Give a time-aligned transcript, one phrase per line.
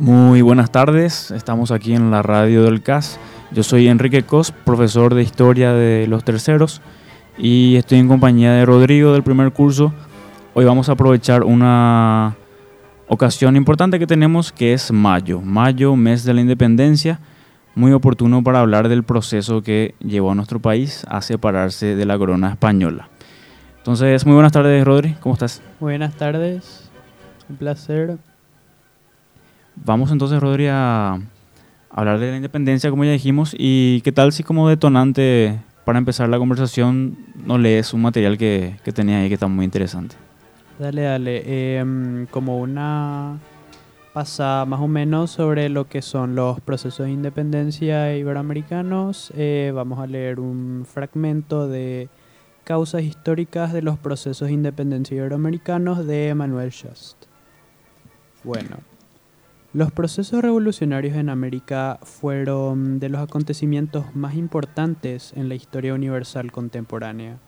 [0.00, 3.20] Muy buenas tardes, estamos aquí en la radio del CAS.
[3.50, 6.80] Yo soy Enrique Cos, profesor de Historia de los Terceros
[7.36, 9.92] y estoy en compañía de Rodrigo del primer curso.
[10.54, 12.34] Hoy vamos a aprovechar una
[13.08, 15.42] ocasión importante que tenemos que es mayo.
[15.42, 17.20] Mayo, mes de la independencia,
[17.74, 22.16] muy oportuno para hablar del proceso que llevó a nuestro país a separarse de la
[22.16, 23.10] corona española.
[23.76, 25.60] Entonces, muy buenas tardes, Rodri, ¿cómo estás?
[25.78, 26.88] Buenas tardes,
[27.50, 28.16] un placer
[29.84, 31.18] Vamos entonces, Rodri, a
[31.90, 36.28] hablar de la independencia, como ya dijimos, y qué tal si como detonante para empezar
[36.28, 40.16] la conversación nos lees un material que, que tenía ahí que está muy interesante.
[40.78, 41.78] Dale, dale.
[41.78, 43.38] Em, como una
[44.12, 49.98] pasada más o menos sobre lo que son los procesos de independencia iberoamericanos, eh, vamos
[49.98, 52.08] a leer un fragmento de
[52.64, 57.24] Causas históricas de los procesos de independencia iberoamericanos de Manuel Schast.
[58.44, 58.76] Bueno,
[59.72, 66.50] los procesos revolucionarios en América fueron de los acontecimientos más importantes en la historia universal
[66.50, 67.38] contemporánea.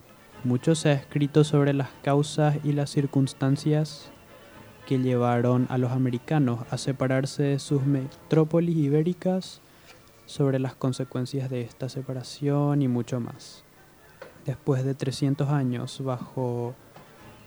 [0.44, 4.10] Mucho se ha escrito sobre las causas y las circunstancias
[4.86, 9.60] que llevaron a los americanos a separarse de sus metrópolis ibéricas,
[10.26, 13.64] sobre las consecuencias de esta separación y mucho más.
[14.46, 16.74] Después de 300 años bajo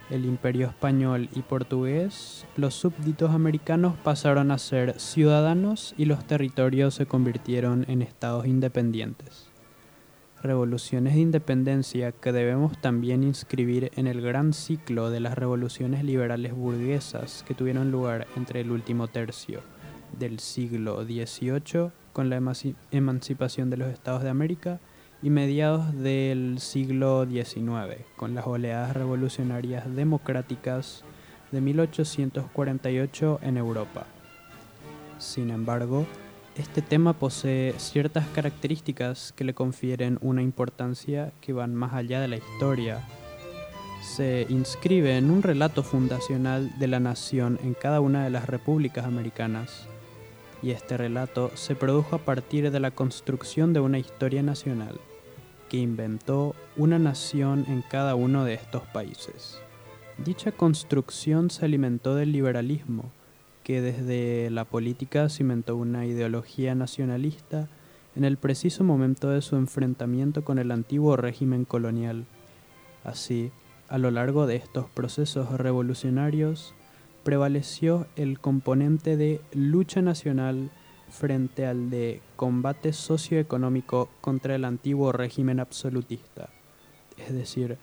[0.10, 6.94] el imperio español y portugués, los súbditos americanos pasaron a ser ciudadanos y los territorios
[6.94, 9.50] se convirtieron en estados independientes.
[10.44, 16.54] Revoluciones de independencia que debemos también inscribir en el gran ciclo de las revoluciones liberales
[16.54, 19.62] burguesas que tuvieron lugar entre el último tercio
[20.20, 22.40] del siglo XVIII con la
[22.92, 24.80] emancipación de los estados de América
[25.22, 31.04] y mediados del siglo XIX, con las oleadas revolucionarias democráticas
[31.52, 34.06] de 1848 en Europa.
[35.18, 36.06] Sin embargo,
[36.56, 42.28] este tema posee ciertas características que le confieren una importancia que van más allá de
[42.28, 43.02] la historia.
[44.02, 49.06] Se inscribe en un relato fundacional de la nación en cada una de las repúblicas
[49.06, 49.88] americanas,
[50.62, 55.00] y este relato se produjo a partir de la construcción de una historia nacional
[55.70, 59.60] que inventó una nación en cada uno de estos países.
[60.18, 63.12] Dicha construcción se alimentó del liberalismo,
[63.64, 67.68] que desde la política cimentó una ideología nacionalista
[68.16, 72.26] en el preciso momento de su enfrentamiento con el antiguo régimen colonial.
[73.04, 73.52] Así,
[73.90, 76.74] a lo largo de estos procesos revolucionarios,
[77.24, 80.70] prevaleció el componente de lucha nacional
[81.16, 86.50] frente al de combate socioeconómico contra el antiguo régimen absolutista.
[87.18, 87.78] Es decir,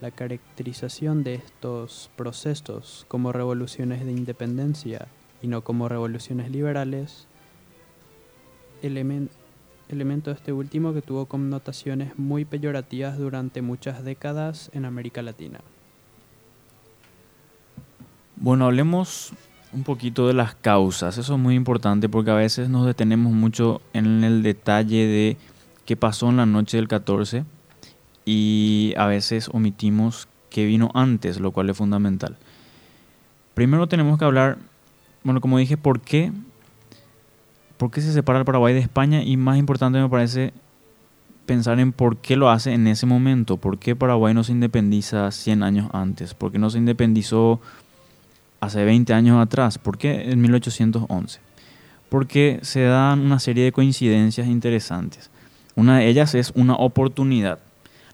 [0.00, 5.08] la caracterización de estos procesos como revoluciones de independencia
[5.42, 7.26] y no como revoluciones liberales,
[8.82, 15.60] elemento de este último que tuvo connotaciones muy peyorativas durante muchas décadas en América Latina.
[18.36, 19.34] Bueno, hablemos
[19.72, 21.18] un poquito de las causas.
[21.18, 25.36] Eso es muy importante porque a veces nos detenemos mucho en el detalle de
[25.84, 27.44] qué pasó en la noche del 14
[28.24, 32.36] y a veces omitimos qué vino antes, lo cual es fundamental.
[33.54, 34.58] Primero tenemos que hablar,
[35.22, 36.32] bueno, como dije, por qué,
[37.76, 40.52] por qué se separa el Paraguay de España y más importante me parece
[41.46, 45.30] pensar en por qué lo hace en ese momento, por qué Paraguay no se independiza
[45.30, 47.60] 100 años antes, por qué no se independizó
[48.60, 49.78] hace 20 años atrás.
[49.78, 51.40] ¿Por qué en 1811?
[52.08, 55.30] Porque se dan una serie de coincidencias interesantes.
[55.76, 57.58] Una de ellas es una oportunidad.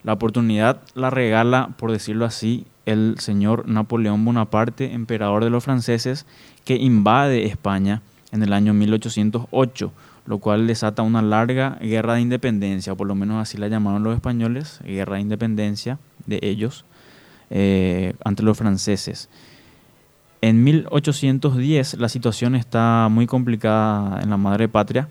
[0.03, 6.25] La oportunidad la regala, por decirlo así, el señor Napoleón Bonaparte, emperador de los franceses,
[6.63, 9.91] que invade España en el año 1808,
[10.25, 14.03] lo cual desata una larga guerra de independencia, o por lo menos así la llamaron
[14.03, 16.85] los españoles, guerra de independencia de ellos
[17.49, 19.29] eh, ante los franceses.
[20.41, 25.09] En 1810 la situación está muy complicada en la madre patria.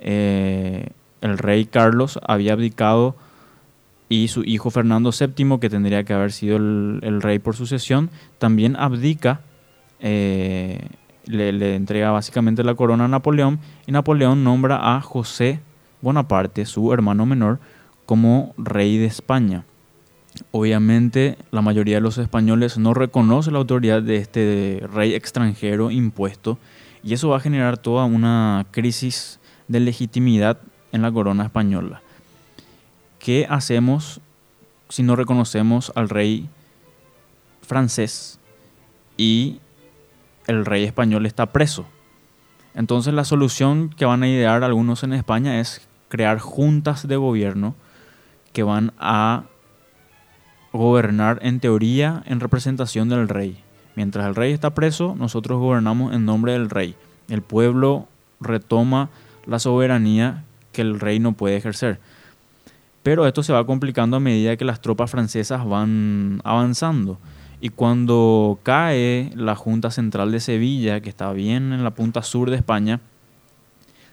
[0.00, 0.88] Eh,
[1.20, 3.16] el rey Carlos había abdicado
[4.08, 8.08] y su hijo Fernando VII, que tendría que haber sido el, rey por sucesión,
[8.38, 9.40] también abdica,
[10.00, 10.88] eh,
[11.26, 15.60] le, le, entrega básicamente la corona a Napoleón y Napoleón nombra a José
[16.00, 17.58] Bonaparte, su hermano menor,
[18.06, 19.64] como rey de España.
[20.50, 26.58] Obviamente la mayoría de los españoles no reconoce la autoridad de este rey extranjero impuesto
[27.02, 29.38] y eso va a generar toda una crisis
[29.68, 30.58] de legitimidad
[30.92, 32.02] en la corona española.
[33.18, 34.20] ¿Qué hacemos
[34.88, 36.48] si no reconocemos al rey
[37.62, 38.38] francés
[39.16, 39.60] y
[40.46, 41.86] el rey español está preso?
[42.74, 47.74] Entonces la solución que van a idear algunos en España es crear juntas de gobierno
[48.52, 49.44] que van a
[50.72, 53.62] gobernar en teoría en representación del rey.
[53.96, 56.94] Mientras el rey está preso, nosotros gobernamos en nombre del rey.
[57.28, 58.06] El pueblo
[58.40, 59.10] retoma
[59.46, 61.98] la soberanía que el rey no puede ejercer.
[63.02, 67.18] Pero esto se va complicando a medida que las tropas francesas van avanzando.
[67.60, 72.50] Y cuando cae la Junta Central de Sevilla, que está bien en la punta sur
[72.50, 73.00] de España,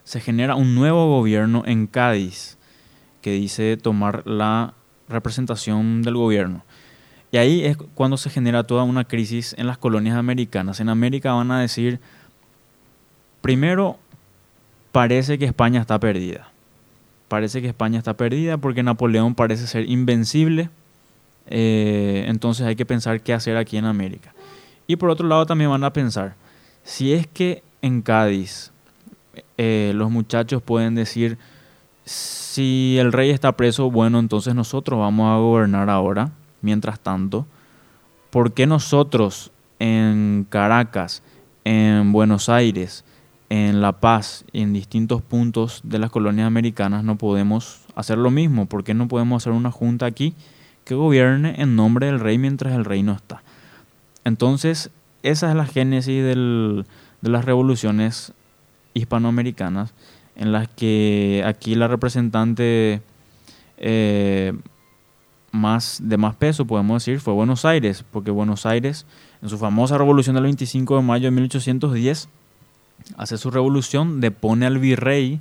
[0.04, 2.57] se genera un nuevo gobierno en Cádiz
[3.22, 4.74] que dice tomar la
[5.10, 6.63] representación del gobierno.
[7.31, 10.80] Y ahí es cuando se genera toda una crisis en las colonias americanas.
[10.80, 12.00] En América van a decir,
[13.42, 13.98] primero,
[14.92, 16.50] parece que España está perdida.
[17.28, 20.69] Parece que España está perdida porque Napoleón parece ser invencible.
[21.48, 24.34] Eh, entonces hay que pensar qué hacer aquí en América.
[24.88, 26.36] Y por otro lado también van a pensar,
[26.84, 28.72] si es que en Cádiz
[29.57, 31.38] eh, los muchachos pueden decir,
[32.06, 36.31] si el rey está preso, bueno, entonces nosotros vamos a gobernar ahora.
[36.62, 37.46] Mientras tanto,
[38.30, 41.22] ¿por qué nosotros en Caracas,
[41.63, 43.04] en Buenos Aires,
[43.50, 48.31] en La Paz y en distintos puntos de las colonias americanas no podemos hacer lo
[48.31, 48.66] mismo?
[48.66, 50.34] ¿Por qué no podemos hacer una junta aquí
[50.86, 53.44] que gobierne en nombre del rey mientras el rey no está?
[54.24, 54.90] Entonces,
[55.22, 56.86] esa es la génesis de
[57.22, 58.34] las revoluciones
[58.94, 59.94] hispanoamericanas
[60.35, 63.01] en las que aquí la representante
[63.77, 64.53] eh,
[65.51, 69.05] más, de más peso, podemos decir, fue Buenos Aires, porque Buenos Aires,
[69.41, 72.29] en su famosa revolución del 25 de mayo de 1810,
[73.17, 75.39] hace su revolución, depone al virrey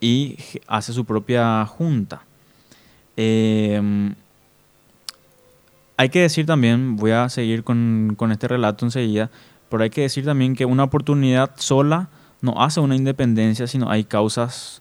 [0.00, 0.36] y
[0.66, 2.22] hace su propia junta.
[3.16, 4.14] Em,
[5.96, 9.30] hay que decir también, voy a seguir con, con este relato enseguida,
[9.70, 12.08] pero hay que decir también que una oportunidad sola
[12.46, 14.80] no hace una independencia, sino hay causas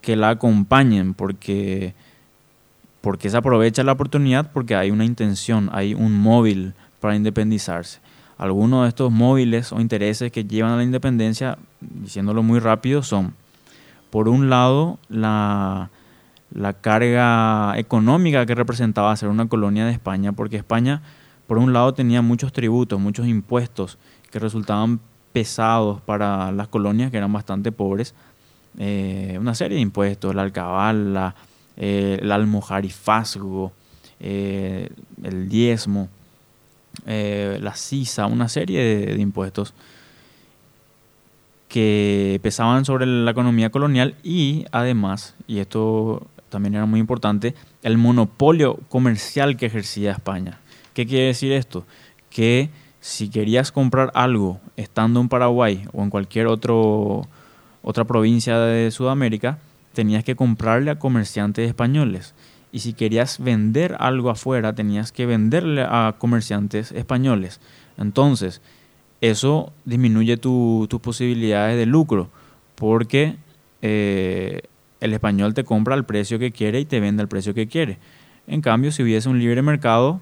[0.00, 1.94] que la acompañen, porque,
[3.00, 8.00] porque se aprovecha la oportunidad, porque hay una intención, hay un móvil para independizarse.
[8.38, 13.34] Algunos de estos móviles o intereses que llevan a la independencia, diciéndolo muy rápido, son,
[14.10, 15.90] por un lado, la,
[16.54, 21.02] la carga económica que representaba ser una colonia de España, porque España,
[21.48, 23.98] por un lado, tenía muchos tributos, muchos impuestos
[24.30, 25.00] que resultaban
[25.32, 28.14] pesados para las colonias que eran bastante pobres.
[28.78, 31.34] Eh, una serie de impuestos, la alcabala,
[31.76, 33.72] eh, el almojarifazgo,
[34.20, 34.88] eh,
[35.22, 36.08] el diezmo,
[37.06, 39.74] la sisa, una serie de, impuestos
[41.68, 47.96] que pesaban sobre la economía colonial y además, y esto también era muy importante, el
[47.96, 50.60] monopolio comercial que ejercía España.
[50.94, 51.86] ¿Qué quiere decir esto?
[52.28, 57.26] Que si querías comprar algo estando en Paraguay o en cualquier otro,
[57.82, 59.58] otra provincia de Sudamérica,
[59.94, 62.34] tenías que comprarle a comerciantes españoles.
[62.72, 67.60] Y si querías vender algo afuera, tenías que venderle a comerciantes españoles.
[67.98, 68.60] Entonces,
[69.20, 72.30] eso disminuye tus posibilidades de lucro,
[72.76, 73.36] porque
[73.82, 74.62] eh,
[75.00, 77.98] el español te compra al precio que quiere y te vende al precio que quiere.
[78.46, 80.20] En cambio, si hubiese un libre mercado,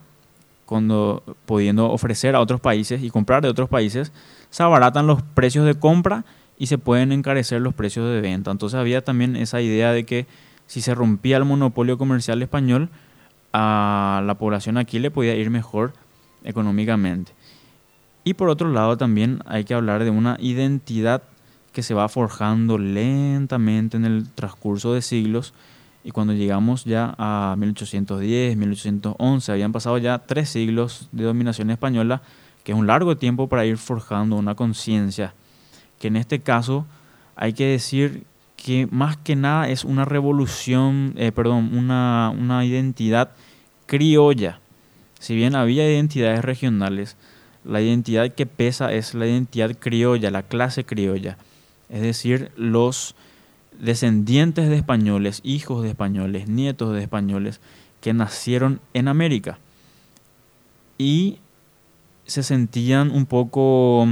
[0.69, 4.13] cuando pudiendo ofrecer a otros países y comprar de otros países,
[4.51, 6.27] se abaratan los precios de compra
[6.59, 8.51] y se pueden encarecer los precios de venta.
[8.51, 10.27] Entonces había también esa idea de que
[10.67, 12.91] si se rompía el monopolio comercial español,
[13.55, 15.95] a la población aquí le podía ir mejor
[16.45, 17.33] económicamente.
[18.23, 21.23] Y por otro lado también hay que hablar de una identidad
[21.73, 25.55] que se va forjando lentamente en el transcurso de siglos
[26.05, 32.23] y cuando llegamos ya a 1810, 1811, habían pasado ya tres siglos de dominación española,
[32.65, 35.35] que es un largo tiempo para ir forjando una conciencia,
[35.99, 36.87] que en este caso
[37.37, 38.25] hay que decir
[38.57, 43.31] que más que nada es una revolución, eh, perdón, una, una identidad
[43.87, 44.61] criolla.
[45.19, 47.17] Si bien había identidades regionales,
[47.65, 51.39] la identidad que pesa es la identidad criolla, la clase criolla,
[51.89, 53.15] es decir, los
[53.79, 57.61] descendientes de españoles, hijos de españoles, nietos de españoles
[58.01, 59.59] que nacieron en América
[60.99, 61.39] y
[62.27, 64.07] se sentían un poco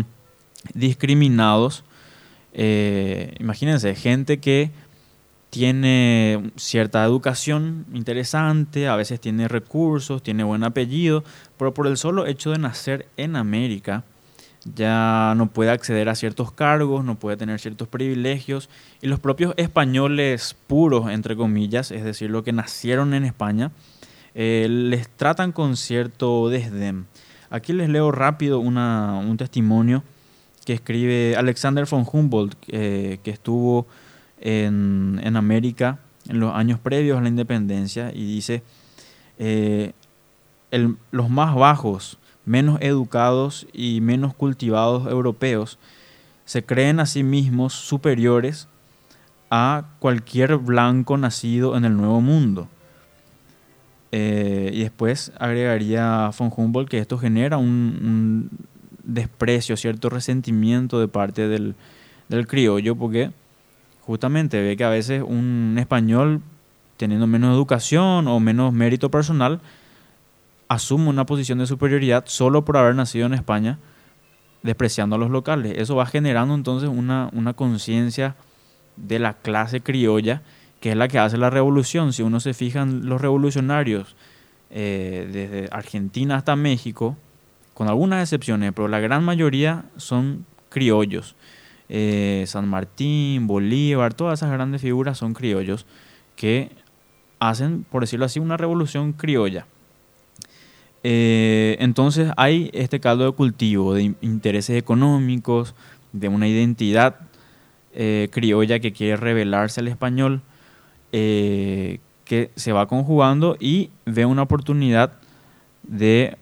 [0.75, 1.85] discriminados.
[2.54, 4.70] Eh, imagínense, gente que
[5.50, 11.25] tiene cierta educación interesante, a veces tiene recursos, tiene buen apellido,
[11.58, 14.04] pero por el solo hecho de nacer en América,
[14.75, 18.68] ya no puede acceder a ciertos cargos, no puede tener ciertos privilegios
[19.00, 23.70] y los propios españoles puros, entre comillas, es decir, los que nacieron en España,
[24.35, 27.06] eh, les tratan con cierto desdén.
[27.49, 30.02] Aquí les leo rápido un testimonio
[30.64, 33.87] que escribe Alexander von Humboldt, que estuvo
[34.40, 38.64] en, América en los años previos a la independencia y dice,
[39.38, 45.79] el, los más bajos, menos educados y menos cultivados europeos
[46.47, 48.69] se creen a sí mismos superiores
[49.50, 52.69] a cualquier blanco nacido en el Nuevo Mundo.
[54.12, 58.49] Eh, y después agregaría von Humboldt que esto genera un,
[59.03, 61.75] desprecio, cierto resentimiento de parte del,
[62.29, 63.31] del, criollo, porque
[64.00, 66.43] justamente ve que a veces un español,
[66.97, 69.61] teniendo menos educación o menos mérito personal,
[70.68, 73.78] asume una posición de superioridad solo por haber nacido en España,
[74.62, 75.75] despreciando a los locales.
[75.76, 78.37] Eso va generando entonces una, una conciencia
[78.96, 80.42] de la clase criolla,
[80.80, 82.12] que es la que hace la revolución.
[82.12, 84.16] Si uno se fija en los revolucionarios
[84.70, 87.16] eh, desde Argentina hasta México,
[87.75, 91.37] con algunas excepciones, pero la gran mayoría son criollos.
[91.88, 95.87] Eh, San Martín, Bolívar, todas esas grandes figuras son criollos
[96.35, 96.70] que
[97.38, 99.66] hacen, por decirlo así, una revolución criolla.
[101.03, 105.75] Eh, entonces hay este caldo de cultivo de intereses económicos,
[106.12, 107.17] de una identidad
[107.95, 110.43] eh, criolla que quiere revelarse al español,
[111.12, 115.12] eh, que se va conjugando y ve una oportunidad
[115.85, 116.37] de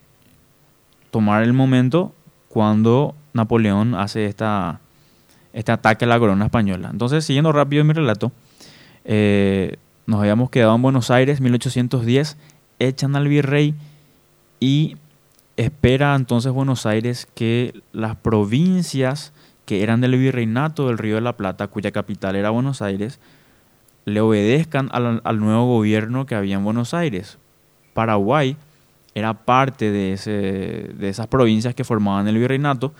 [1.11, 2.13] tomar el momento
[2.49, 4.79] cuando Napoleón hace esta,
[5.53, 6.89] este ataque a la corona española.
[6.91, 8.31] Entonces, siguiendo rápido mi relato,
[10.07, 12.37] nos habíamos quedado en Buenos Aires, 1810,
[12.79, 13.75] echan al virrey
[14.65, 14.97] y
[15.57, 19.31] espera entonces Buenos Aires que las provincias
[19.65, 23.19] que eran del virreinato del Río de la Plata, cuya capital era Buenos Aires,
[24.05, 27.37] le obedezcan al, nuevo gobierno que había en Buenos Aires.
[27.93, 28.57] Paraguay
[29.13, 32.91] era parte de, ese, de esas provincias que formaban el virreinato,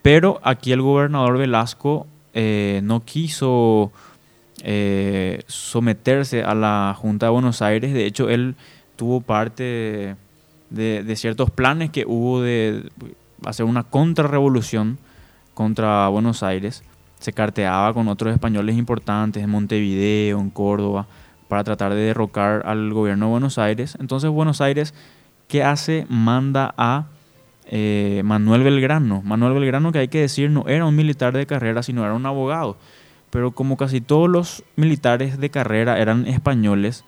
[0.00, 3.92] pero aquí el gobernador Velasco eh, no quiso
[4.62, 8.56] eh, someterse a la Junta de Buenos Aires, de hecho él
[8.96, 10.16] tuvo parte
[10.74, 12.90] de, ciertos planes que hubo de
[13.44, 14.98] hacer una contrarrevolución
[15.54, 16.82] contra Buenos Aires.
[17.18, 21.06] Se carteaba con otros españoles importantes en Montevideo, en Córdoba,
[21.48, 23.96] para tratar de derrocar al gobierno de Buenos Aires.
[24.00, 24.94] Entonces Buenos Aires,
[25.48, 26.06] ¿qué hace?
[26.08, 27.06] Manda a
[27.66, 29.22] eh, Manuel Belgrano.
[29.22, 32.26] Manuel Belgrano, que hay que decir, no era un militar de carrera, sino era un
[32.26, 32.76] abogado.
[33.30, 37.04] Pero como casi todos los militares de carrera eran españoles,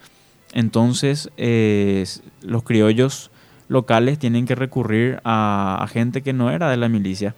[0.53, 2.05] entonces eh,
[2.43, 3.31] los criollos
[3.69, 7.35] locales tienen que recurrir a, gente que no era de la milicia,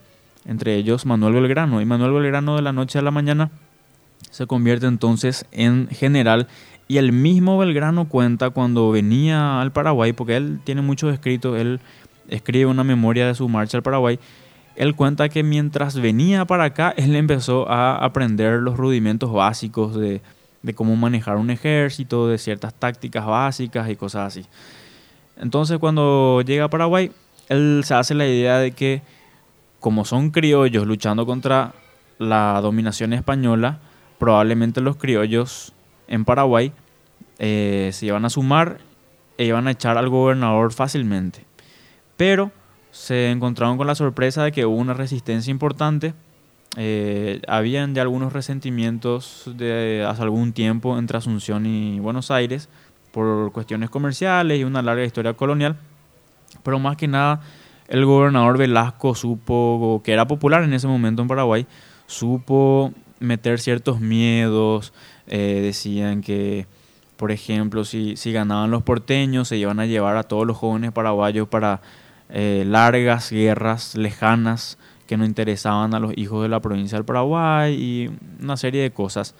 [0.47, 1.81] entre ellos Manuel Belgrano.
[1.81, 3.51] Y Manuel Belgrano de la noche a la mañana
[4.31, 6.49] se convierte entonces en general
[6.87, 11.81] y el mismo Belgrano cuenta cuando venía al Paraguay, porque él tiene muchos escritos, él
[12.29, 14.19] escribe una memoria de su marcha al Paraguay,
[14.75, 20.23] él cuenta que mientras venía para acá, él empezó a aprender los rudimentos básicos de
[20.75, 24.47] cómo manejar un ejército, de ciertas tácticas básicas y cosas así.
[25.39, 27.13] Entonces cuando llega a Paraguay,
[27.49, 29.03] él se hace la idea de que
[29.81, 31.73] como son criollos luchando contra
[32.19, 33.79] la dominación española,
[34.19, 35.73] probablemente los criollos
[36.09, 36.73] en Paraguay
[37.39, 38.79] eh, se iban a sumar
[39.37, 41.45] e iban a echar al gobernador fácilmente.
[42.17, 42.51] Pero
[42.91, 46.15] se encontraron con la sorpresa de que hubo una resistencia importante.
[46.77, 52.69] Eh, habían ya algunos resentimientos de hace algún tiempo entre Asunción y Buenos Aires
[53.11, 55.77] por cuestiones comerciales y una larga historia colonial.
[56.63, 57.41] Pero más que nada,
[57.89, 61.67] el gobernador Velasco supo, que era popular en ese momento en Paraguay,
[62.07, 64.93] supo meter ciertos miedos.
[65.27, 66.67] Eh, decían que,
[67.17, 70.93] por ejemplo, si, si ganaban los porteños, se iban a llevar a todos los jóvenes
[70.93, 71.81] paraguayos para
[72.31, 77.75] eh, largas guerras lejanas que no interesaban a los hijos de la provincia del Paraguay
[77.75, 78.11] y
[78.43, 79.35] una serie de cosas.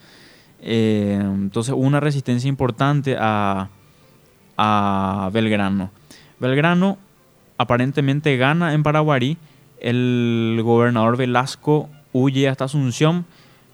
[0.61, 3.69] Eh, entonces una resistencia importante a,
[4.57, 5.91] a Belgrano.
[6.39, 6.97] Belgrano
[7.57, 9.37] aparentemente gana en Paraguarí.
[9.79, 13.25] El gobernador Velasco huye hasta Asunción.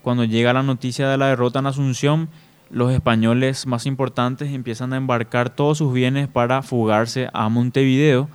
[0.02, 2.30] Cuando llega la noticia de la derrota en Asunción,
[2.70, 8.28] los españoles más importantes empiezan a embarcar todos sus bienes para fugarse a Montevideo.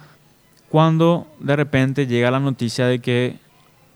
[0.68, 3.36] Cuando de repente llega la noticia de que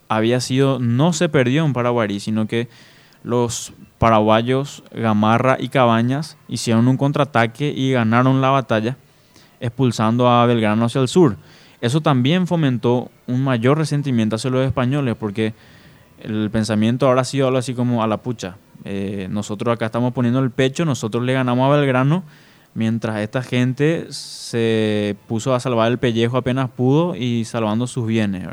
[0.09, 2.69] había sido, no se perdió en Paraguarí, sino que
[3.25, 8.97] los paraguayos Gamarra y Cabañas hicieron un contraataque y ganaron la batalla,
[9.61, 11.37] expulsando a Belgrano hacia el sur.
[11.81, 15.55] Eso también fomentó un mayor resentimiento hacia los españoles, porque
[16.21, 18.57] el pensamiento ahora ha sido así como a la pucha.
[18.85, 22.25] Eh, nosotros acá estamos poniendo el pecho, nosotros le ganamos a Belgrano,
[22.75, 28.47] mientras esta gente se puso a salvar el pellejo apenas pudo y salvando sus bienes.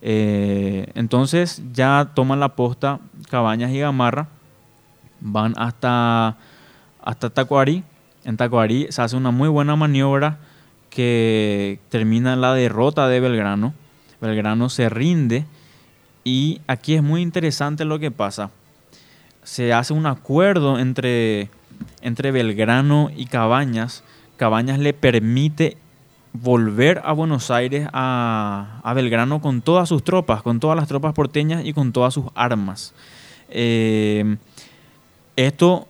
[0.00, 4.28] Eh, entonces ya toman la posta Cabañas y Gamarra,
[5.20, 6.36] van hasta,
[7.02, 7.84] hasta Tacuarí.
[8.24, 10.38] En Tacuarí se hace una muy buena maniobra
[10.90, 13.74] que termina la derrota de Belgrano.
[14.20, 15.46] Belgrano se rinde
[16.24, 18.50] y aquí es muy interesante lo que pasa.
[19.42, 21.48] Se hace un acuerdo entre,
[22.02, 24.02] entre Belgrano y Cabañas.
[24.36, 25.76] Cabañas le permite
[26.32, 31.64] volver a Buenos Aires a, Belgrano con todas sus tropas, con todas las tropas porteñas
[31.64, 32.94] y con todas sus armas.
[33.50, 34.36] Eh,
[35.36, 35.88] esto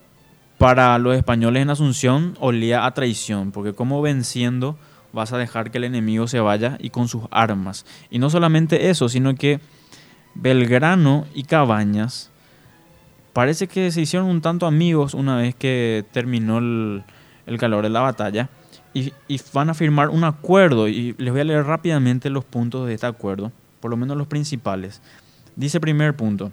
[0.58, 4.76] para los españoles en Asunción olía a traición, porque como venciendo
[5.12, 7.86] vas a dejar que el enemigo se vaya y con sus armas.
[8.10, 9.60] Y no solamente eso, sino que
[10.34, 12.30] Belgrano y Cabañas
[13.32, 17.04] parece que se hicieron un tanto amigos una vez que terminó el,
[17.46, 18.48] el calor de la batalla
[18.94, 19.12] y,
[19.52, 23.06] van a firmar un acuerdo y les voy a leer rápidamente los puntos de este
[23.06, 25.00] acuerdo, por lo menos los principales.
[25.56, 26.52] Dice primer punto,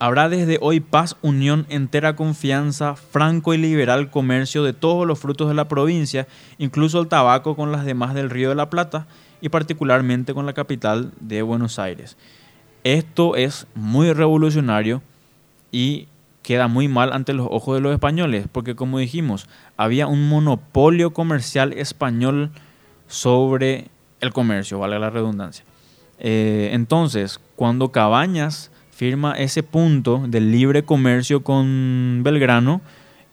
[0.00, 5.48] habrá desde hoy paz, unión, entera confianza, franco y liberal comercio de todos los frutos
[5.48, 6.26] de la provincia,
[6.58, 9.06] incluso el tabaco con las demás del Río de la Plata
[9.42, 12.16] y particularmente con la capital de Buenos Aires.
[12.82, 15.02] Esto es muy revolucionario
[15.70, 16.08] y
[16.42, 21.12] queda muy mal ante los ojos de los españoles, porque como dijimos, había un monopolio
[21.12, 22.50] comercial español
[23.06, 23.88] sobre
[24.20, 25.66] el comercio, vale la redundancia.
[26.18, 32.82] Eh, entonces, cuando Cabañas firma ese punto del libre comercio con Belgrano,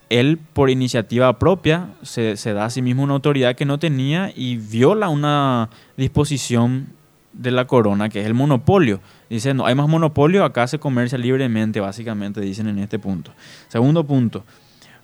[0.07, 4.55] él por iniciativa propia se, da a sí mismo una autoridad que no tenía y
[4.55, 6.87] viola una disposición
[7.33, 9.01] de la corona, que es el monopolio.
[9.29, 13.33] Dicen, no hay más monopolio, acá se comercia libremente, básicamente dicen en este punto.
[13.67, 14.45] Segundo punto,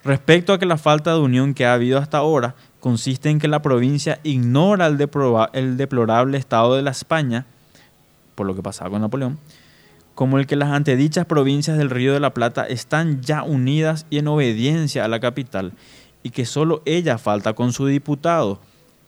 [0.02, 3.48] respecto a que la falta de unión que ha habido hasta ahora consiste en que
[3.48, 5.10] la provincia ignora el,
[5.52, 7.44] el deplorable estado de la España,
[8.34, 9.38] por lo que pasaba con Napoleón,
[10.14, 14.18] como el que las antedichas provincias del Río de la Plata están ya unidas y
[14.18, 15.72] en obediencia a la capital,
[16.22, 18.60] y que solo ella falta con su diputado,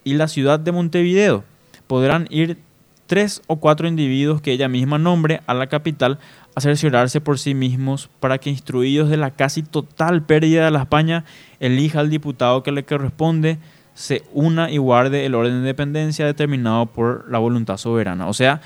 [0.05, 1.45] y la ciudad de Montevideo
[1.87, 2.59] podrán ir
[3.07, 6.19] tres o cuatro individuos que ella misma nombre a la capital
[6.55, 10.81] a cerciorarse por sí mismos para que instruidos de la casi total pérdida de la
[10.81, 11.25] España
[11.61, 13.59] elija al diputado que le corresponde,
[13.95, 18.27] se una y guarde el orden de independencia determinado por la voluntad soberana.
[18.29, 18.61] O sea,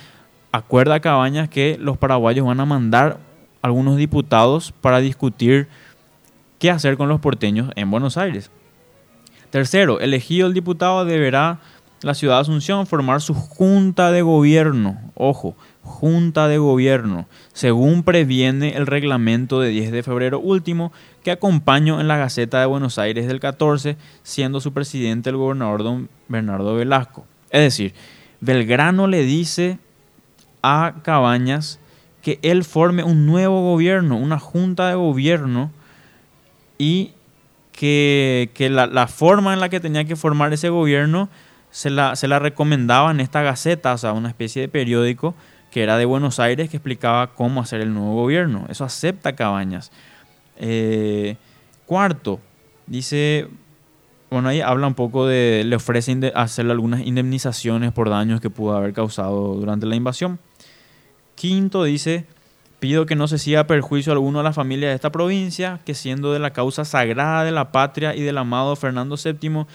[0.53, 3.19] acuerda Cabañas que los paraguayos van a mandar
[3.63, 5.69] algunos diputados para discutir
[6.59, 8.51] qué hacer con los porteños en Buenos Aires.
[9.51, 11.61] Tercero, elegido el diputado deberá
[12.03, 14.99] la ciudad de Asunción formar su junta de gobierno.
[15.15, 22.01] Ojo, junta de gobierno, según previene el reglamento de 10 de febrero último que acompaño
[22.01, 26.75] en la Gaceta de Buenos Aires del 14, siendo su presidente el gobernador don Bernardo
[26.75, 27.27] Velasco.
[27.51, 27.95] Es decir,
[28.41, 29.79] Belgrano le dice
[30.63, 31.81] a Cabañas
[32.23, 35.71] que él forme un nuevo gobierno, una junta de gobierno
[36.79, 37.13] y
[37.73, 41.31] que, la, la forma en la que tenía que formar ese gobierno
[41.71, 45.35] se la, se la recomendaba en esta gaceta, o sea, una especie de periódico
[45.71, 48.67] que era de Buenos Aires que explicaba cómo hacer el nuevo gobierno.
[48.69, 49.93] Eso acepta Cabañas.
[50.57, 51.37] Eh,
[51.87, 52.41] cuarto,
[52.87, 53.49] dice,
[54.31, 58.77] bueno, ahí habla un poco de, le ofrece hacerle algunas indemnizaciones por daños que pudo
[58.77, 60.39] haber causado durante la invasión.
[61.35, 62.27] Quinto, dice,
[62.79, 66.33] pido que no se siga perjuicio alguno a la familia de esta provincia, que siendo
[66.33, 69.67] de la causa sagrada de la patria y del amado Fernando VII,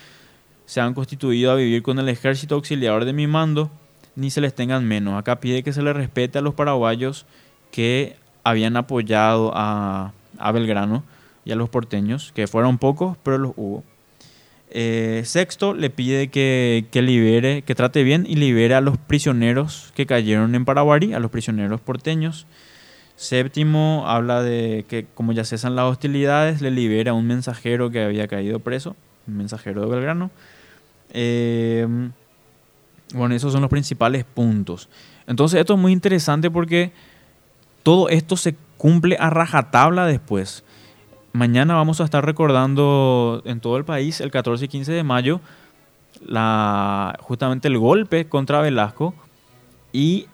[0.66, 3.70] se han constituido a vivir con el ejército auxiliador de mi mando,
[4.16, 5.20] ni se les tengan menos.
[5.20, 7.26] Acá pide que se les respete a los paraguayos
[7.72, 10.14] que habían apoyado a,
[10.54, 11.04] Belgrano
[11.44, 13.84] y a los porteños, que fueron pocos, pero los hubo.
[14.78, 19.94] Eh, sexto, le pide que, que, libere, que trate bien y libere a los prisioneros
[19.96, 22.46] que cayeron en Paraguay, a los prisioneros porteños.
[23.16, 28.04] Séptimo, habla de que como ya cesan las hostilidades, le libera a un mensajero que
[28.04, 30.30] había caído preso, un mensajero de Belgrano.
[31.12, 31.88] Eh,
[33.14, 34.90] bueno, esos son los principales puntos.
[35.26, 36.92] Entonces esto es muy interesante porque
[37.82, 40.65] todo esto se cumple a rajatabla después.
[41.36, 45.42] Mañana vamos a estar recordando en todo el país, el 14 y 15 de mayo,
[47.20, 49.14] justamente el golpe contra Velasco
[49.92, 50.28] y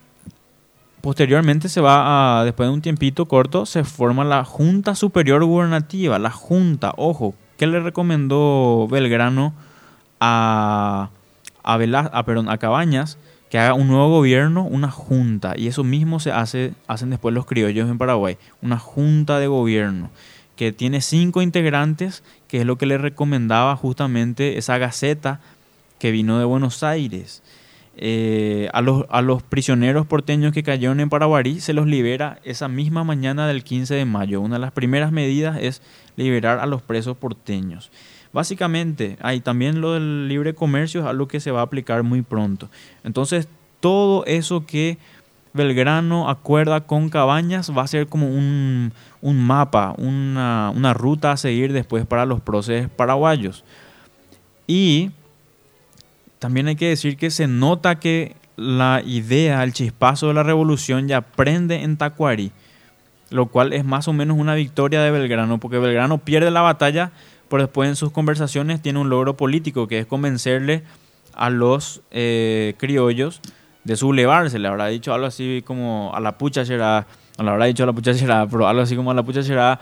[1.01, 6.19] posteriormente se va a, después de un tiempito corto, se forma la Junta Superior Gubernativa,
[6.19, 9.55] la Junta, ojo, ¿qué le recomendó Belgrano?
[10.19, 11.09] a,
[11.63, 13.17] a, a, perdón, a Cabañas
[13.49, 15.55] que haga un nuevo gobierno, una junta.
[15.57, 18.37] Y eso mismo se hace, hacen después los criollos en Paraguay.
[18.61, 20.09] Una junta de gobierno
[20.55, 25.39] que tiene cinco integrantes, que es lo que le recomendaba justamente esa gaceta
[25.99, 27.43] que vino de Buenos Aires.
[27.97, 32.69] eh, a, los, a los prisioneros porteños que cayeron en Paraguarí se los libera esa
[32.69, 34.41] misma mañana del 15 de mayo.
[34.41, 35.81] Una de las primeras medidas es
[36.15, 37.91] liberar a los presos porteños.
[38.33, 42.21] Básicamente, hay también lo del libre comercio es algo que se va a aplicar muy
[42.21, 42.69] pronto.
[43.03, 43.49] Entonces,
[43.81, 44.97] todo eso que
[45.53, 51.73] Belgrano acuerda con Cabañas va a ser como un, mapa, una, una, ruta a seguir
[51.73, 53.63] después para los procesos paraguayos.
[54.65, 55.11] Y
[56.39, 61.07] también hay que decir que se nota que la idea, el chispazo de la revolución
[61.07, 62.51] ya prende en Tacuarí,
[63.29, 67.11] lo cual es más o menos una victoria de Belgrano, porque Belgrano pierde la batalla,
[67.49, 70.83] pero después en sus conversaciones tiene un logro político, que es convencerle
[71.33, 73.41] a los eh, criollos
[73.83, 74.59] de sublevarse.
[74.59, 77.93] Le habrá dicho algo así como a la pucha será, le habrá dicho a la
[77.93, 79.79] pucha será, pero algo así como a la pucha será,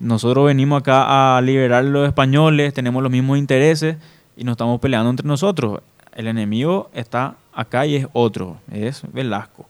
[0.00, 3.96] nosotros venimos acá a liberar a los españoles, tenemos los mismos intereses,
[4.36, 5.80] y nos estamos peleando entre nosotros.
[6.14, 9.66] El enemigo está acá y es otro, es Velasco.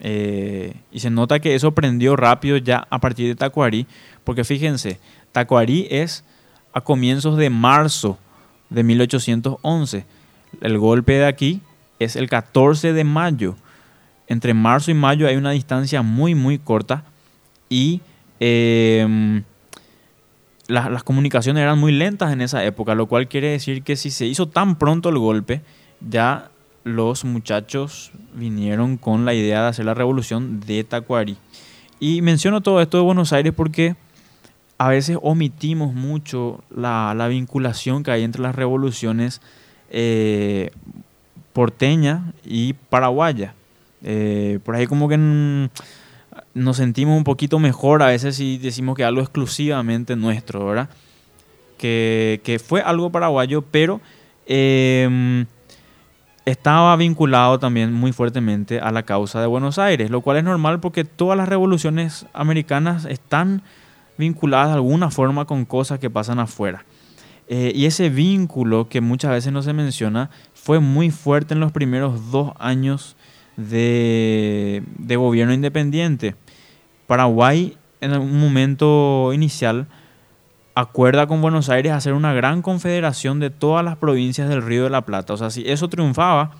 [0.00, 3.86] Eh, y se nota que eso prendió rápido ya a partir de Tacuarí,
[4.24, 4.98] porque fíjense,
[5.30, 6.24] Tacuarí es
[6.72, 8.18] a comienzos de marzo
[8.70, 10.04] de 1811.
[10.60, 11.60] El golpe de aquí
[12.00, 13.54] es el 14 de mayo.
[14.26, 17.04] Entre marzo y mayo hay una distancia muy, muy corta
[17.68, 18.00] y
[18.40, 19.42] eh,
[20.66, 24.26] las comunicaciones eran muy lentas en esa época, lo cual quiere decir que si se
[24.26, 25.62] hizo tan pronto el golpe,
[26.00, 26.50] ya
[26.84, 31.36] los muchachos vinieron con la idea de hacer la revolución de Tacuari.
[31.98, 33.96] Y menciono todo esto de Buenos Aires porque
[34.78, 39.42] a veces omitimos mucho la, vinculación que hay entre las revoluciones
[39.90, 40.70] eh,
[41.60, 43.52] porteña y paraguaya.
[44.02, 45.18] Eh, por ahí como que
[46.54, 50.88] nos sentimos un poquito mejor a veces si decimos que algo exclusivamente nuestro, ¿verdad?
[51.76, 54.00] Que, fue algo paraguayo, pero
[54.46, 55.44] em,
[56.46, 60.80] estaba vinculado también muy fuertemente a la causa de Buenos Aires, lo cual es normal
[60.80, 63.60] porque todas las revoluciones americanas están
[64.16, 66.86] vinculadas de alguna forma con cosas que pasan afuera.
[67.52, 71.72] Eh, y ese vínculo que muchas veces no se menciona fue muy fuerte en los
[71.72, 73.16] primeros dos años
[73.56, 74.84] de,
[75.16, 76.36] gobierno independiente.
[77.08, 79.88] Paraguay en un momento inicial
[80.76, 84.90] acuerda con Buenos Aires hacer una gran confederación de todas las provincias del Río de
[84.90, 85.34] la Plata.
[85.34, 86.52] O sea, si eso triunfaba,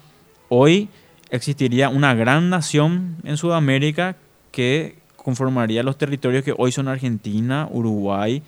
[0.49, 0.89] hoy
[1.31, 4.17] existiría una gran nación en Sudamérica
[4.51, 8.43] que conformaría los territorios que hoy son Argentina, Uruguay,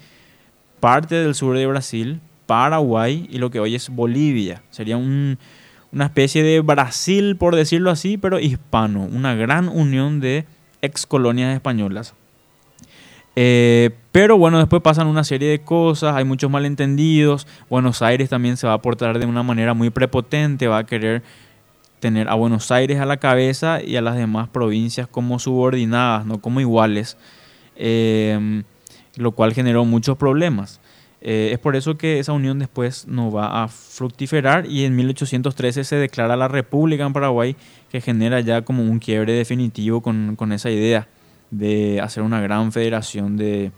[0.80, 2.20] parte del sur de Brasil,
[2.52, 4.62] Paraguay y lo que hoy es Bolivia.
[4.68, 5.38] Sería un,
[5.90, 10.44] una especie de Brasil, por decirlo así, pero hispano, una gran unión de
[10.82, 12.12] ex colonias españolas.
[13.36, 17.46] Eh, pero bueno, después pasan una serie de cosas, hay muchos malentendidos.
[17.70, 21.22] Buenos Aires también se va a portar de una manera muy prepotente, va a querer
[22.00, 26.42] tener a Buenos Aires a la cabeza y a las demás provincias como subordinadas, no
[26.42, 27.16] como iguales,
[27.76, 28.62] eh,
[29.16, 30.81] lo cual generó muchos problemas.
[31.24, 35.84] Eh, es por eso que esa unión después no va a fructiferar y en 1813
[35.84, 37.54] se declara la República en Paraguay
[37.92, 41.06] que genera ya como un quiebre definitivo con, esa idea
[41.52, 43.70] de hacer una gran federación de,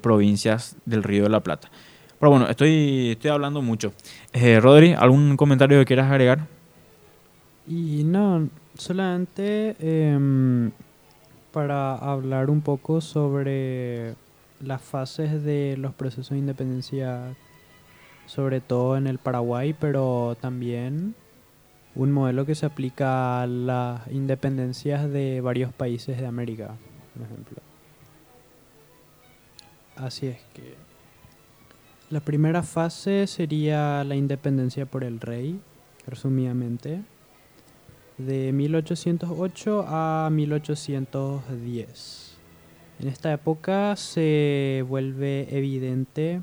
[0.00, 1.70] provincias del Río de la Plata.
[2.18, 3.92] Pero bueno, estoy, estoy hablando mucho.
[4.32, 6.46] Eh, Rodri, ¿algún comentario que quieras agregar?
[7.68, 10.70] Y no, solamente em,
[11.52, 14.14] para hablar un poco sobre
[14.60, 17.34] las fases de los procesos de independencia,
[18.26, 21.14] sobre todo en el Paraguay, pero también
[21.94, 26.76] un modelo que se aplica a las independencias de varios países de América,
[27.14, 27.56] por ejemplo.
[29.96, 30.74] Así es que
[32.10, 35.58] la primera fase sería la independencia por el rey,
[36.06, 37.02] resumidamente,
[38.18, 42.25] de 1808 a 1810.
[42.98, 46.40] En esta época se vuelve evidente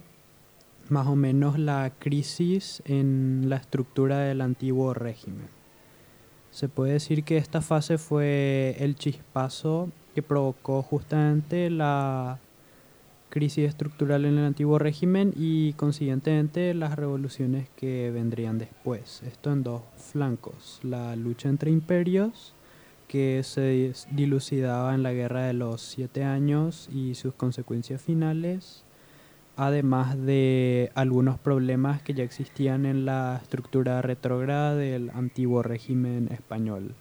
[0.89, 5.47] más o menos la crisis en la estructura del antiguo régimen.
[6.51, 12.39] Se puede decir que esta fase fue el chispazo que provocó justamente la
[13.29, 19.23] crisis estructural en el antiguo régimen y consiguientemente las revoluciones que vendrían después.
[19.25, 22.52] Esto en dos flancos, la lucha entre imperios
[23.13, 28.85] que se dilucidaba en la Guerra de los Siete Años y sus consecuencias finales,
[29.55, 36.95] además de algunos problemas que ya existían en la estructura retrógrada del antiguo régimen español.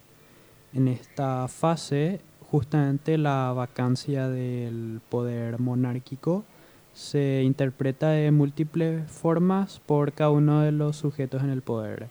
[0.74, 2.20] En esta fase,
[2.50, 6.44] justamente la vacancia del poder monárquico
[6.92, 12.10] se interpreta de múltiples formas por cada uno de los sujetos en el poder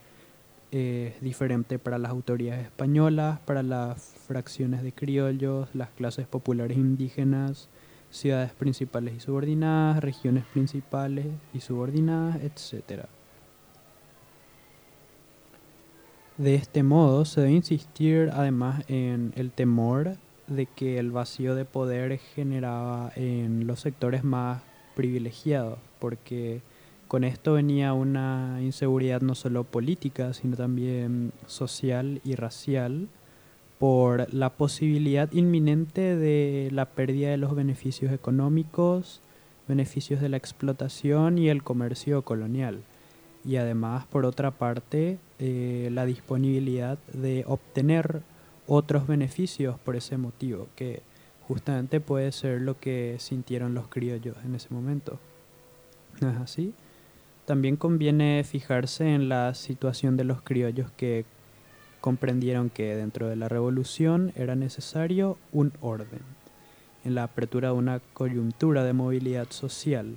[0.71, 7.69] es diferente para las autoridades españolas, para las fracciones de criollos, las clases populares indígenas,
[8.09, 13.05] ciudades principales y subordinadas, regiones principales y subordinadas, etc.
[16.37, 20.15] De este modo, se debe insistir además en el temor
[20.47, 24.61] de que el vacío de poder generaba en los sectores más
[24.95, 26.61] privilegiados, porque
[27.11, 33.09] con esto venía una inseguridad no solo política, sino también social y racial,
[33.79, 39.19] por la posibilidad inminente de la pérdida de los beneficios económicos,
[39.67, 42.79] beneficios de la explotación y el comercio colonial.
[43.43, 48.21] Y además, por otra parte, eh, la disponibilidad de obtener
[48.67, 51.01] otros beneficios por ese motivo, que
[51.45, 55.19] justamente puede ser lo que sintieron los criollos en ese momento.
[56.21, 56.73] ¿No es así?
[57.51, 61.25] También conviene fijarse en la situación de los criollos que
[61.99, 66.21] comprendieron que dentro de la revolución era necesario un orden,
[67.03, 70.15] en la apertura de una coyuntura de movilidad social,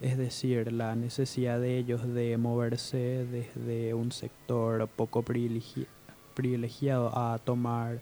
[0.00, 8.00] es decir, la necesidad de ellos de moverse desde un sector poco privilegiado a tomar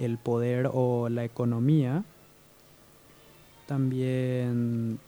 [0.00, 2.02] el poder o la economía,
[3.68, 4.98] también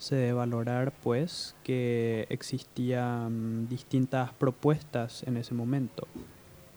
[0.00, 6.08] se debe valorar pues que existían distintas propuestas en ese momento.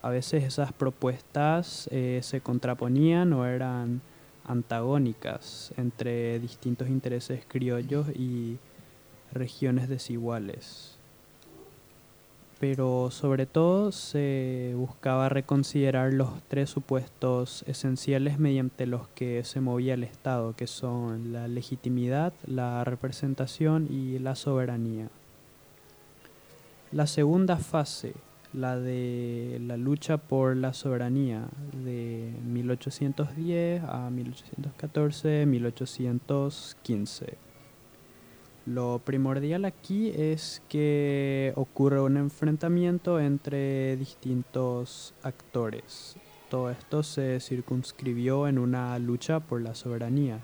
[0.01, 4.01] A veces esas propuestas eh, se contraponían o eran
[4.45, 8.59] antagónicas entre distintos intereses criollos y
[9.31, 10.92] regiones desiguales
[12.63, 19.95] pero sobre todo se buscaba reconsiderar los tres supuestos esenciales mediante los que se movía
[19.95, 25.10] el Estado, que son la legitimidad, la representación y la soberanía.
[26.93, 28.13] La segunda fase,
[28.54, 31.49] la de la lucha por la soberanía
[31.84, 37.52] de 1810 a 1814, 1815
[38.65, 46.15] lo primordial aquí es que ocurre un enfrentamiento entre distintos actores.
[46.49, 50.39] Todo esto se circunscribió en una lucha por la soberanía.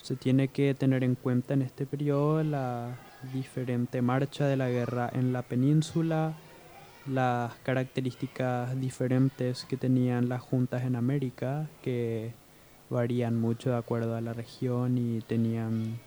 [0.00, 2.96] Se tiene que tener en cuenta en este periodo la
[3.34, 6.34] diferente marcha de la guerra en la península,
[7.06, 12.32] las características diferentes que tenían las juntas en América, que
[12.88, 15.98] varían mucho de acuerdo a la región y tenían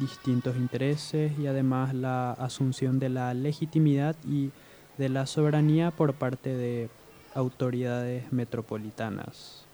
[0.00, 4.50] distintos intereses y además la asunción de la legitimidad y
[4.96, 6.88] de la soberanía por parte de
[7.34, 9.64] autoridades metropolitanas.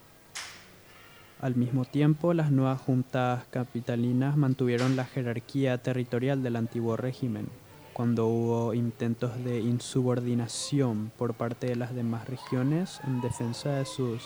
[1.41, 7.49] Al mismo tiempo, las nuevas juntas capitalinas mantuvieron la jerarquía territorial del antiguo régimen,
[7.93, 14.23] cuando hubo intentos de insubordinación por parte de las demás regiones en defensa de sus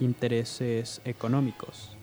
[0.00, 1.96] intereses económicos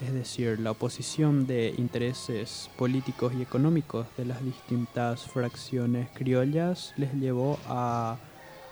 [0.00, 7.12] es decir, la oposición de intereses políticos y económicos de las distintas fracciones criollas les
[7.14, 8.16] llevó a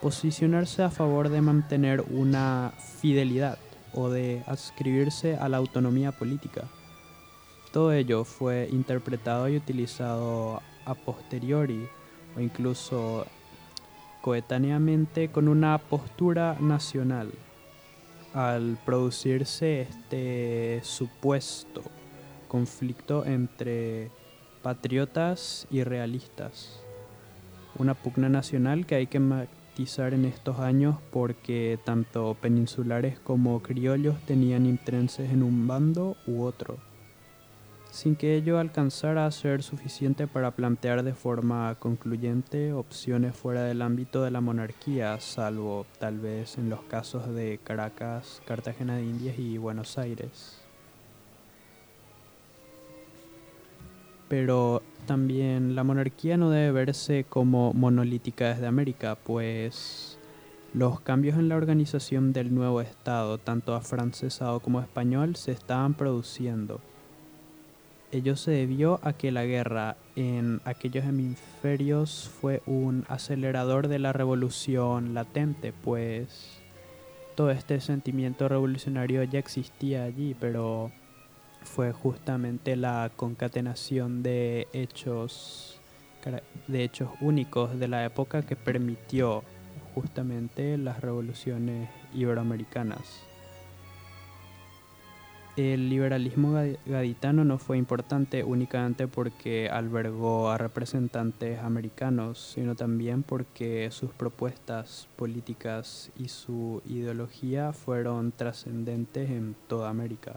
[0.01, 3.59] posicionarse a favor de mantener una fidelidad
[3.93, 6.65] o de adscribirse a la autonomía política.
[7.73, 11.89] Todo ello fue interpretado y utilizado a posteriori
[12.37, 13.27] o incluso
[14.23, 17.33] coetáneamente con una postura nacional
[18.37, 21.83] al producirse este supuesto
[22.49, 24.11] conflicto entre
[24.63, 26.83] patriotas y realistas.
[27.79, 34.21] Una pugna nacional que hay que matizar en estos años porque tanto peninsulares como criollos
[34.27, 36.77] tenían intereses en un bando u otro
[37.97, 43.81] sin que ello alcanzara a ser suficiente para plantear de forma concluyente opciones fuera del
[43.81, 49.39] ámbito de la monarquía, salvo tal vez en los casos de Caracas, Cartagena de Indias
[49.39, 50.61] y Buenos Aires.
[54.29, 60.19] Pero también la monarquía no debe verse como monolítica desde América, pues
[60.75, 66.83] los cambios en la organización del nuevo Estado, tanto afrancesado como español, se estaban produciendo
[68.13, 74.13] Ello se debió a que la guerra en aquellos hemisferios fue un acelerador de la
[74.13, 76.61] revolución latente, pues
[77.35, 80.93] todo este sentimiento revolucionario ya existía allí, pero
[81.63, 85.81] fue justamente la concatenación de hechos
[86.67, 89.45] de hechos únicos de la época que permitió
[89.95, 93.23] justamente las revoluciones iberoamericanas.
[95.57, 96.53] El liberalismo
[96.85, 105.09] gaditano no fue importante únicamente porque albergó a representantes americanos, sino también porque sus propuestas
[105.17, 110.35] políticas y su ideología fueron trascendentes en toda América.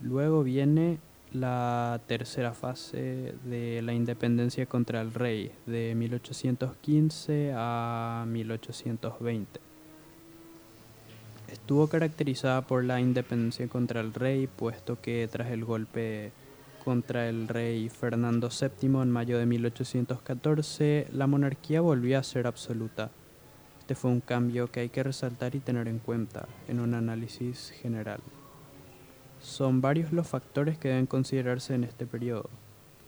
[0.00, 1.00] Luego viene
[1.32, 9.67] la tercera fase de la independencia contra el rey, de 1815 a 1820.
[11.50, 16.32] Estuvo caracterizada por la independencia contra el rey, puesto que tras el golpe
[16.84, 23.10] contra el rey Fernando VII en mayo de 1814, la monarquía volvió a ser absoluta.
[23.80, 27.70] Este fue un cambio que hay que resaltar y tener en cuenta en un análisis
[27.70, 28.20] general.
[29.40, 32.50] Son varios los factores que deben considerarse en este periodo.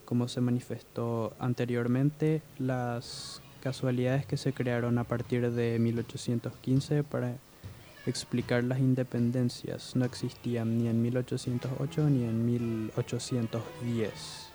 [0.06, 7.36] Como se manifestó anteriormente, las casualidades que se crearon a partir de 1815 para
[8.06, 14.46] explicar las independencias no existían ni en 1808 ni en 1810.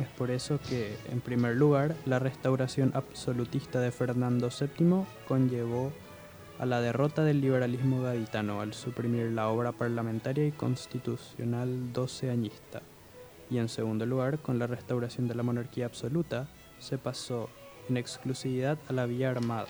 [0.00, 5.92] Es por eso que, en primer lugar, la restauración absolutista de Fernando VII conllevó
[6.58, 12.82] a la derrota del liberalismo gaditano al suprimir la obra parlamentaria y constitucional doceañista.
[13.50, 17.48] Y en segundo lugar, con la restauración de la monarquía absoluta, se pasó
[17.88, 19.68] en exclusividad a la vía armada,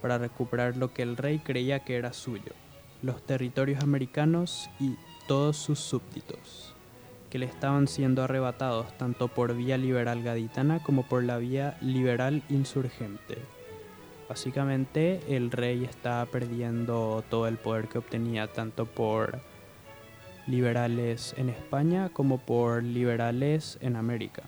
[0.00, 2.52] para recuperar lo que el rey creía que era suyo,
[3.02, 6.74] los territorios americanos y todos sus súbditos,
[7.30, 12.42] que le estaban siendo arrebatados tanto por vía liberal gaditana como por la vía liberal
[12.48, 13.38] insurgente.
[14.28, 19.40] Básicamente el rey está perdiendo todo el poder que obtenía tanto por
[20.46, 24.42] liberales en España como por liberales en América.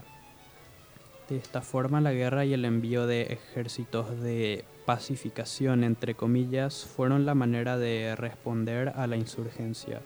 [1.28, 7.24] De esta forma la guerra y el envío de ejércitos de pacificación, entre comillas, fueron
[7.24, 10.00] la manera de responder a la insurgencia.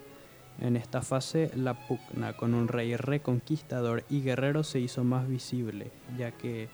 [0.61, 5.91] En esta fase, la pugna con un rey reconquistador y guerrero se hizo más visible,
[6.17, 6.69] ya que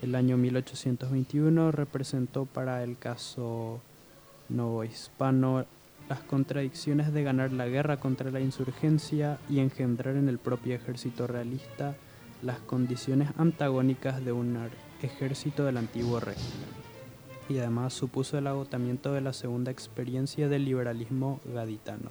[0.02, 3.80] El año 1821 representó para el caso
[4.48, 5.64] novohispano
[6.08, 11.28] las contradicciones de ganar la guerra contra la insurgencia y engendrar en el propio ejército
[11.28, 11.94] realista
[12.42, 14.58] las condiciones antagónicas de un
[15.02, 16.68] ejército del antiguo régimen,
[17.48, 22.10] y además supuso el agotamiento de la segunda experiencia del liberalismo gaditano.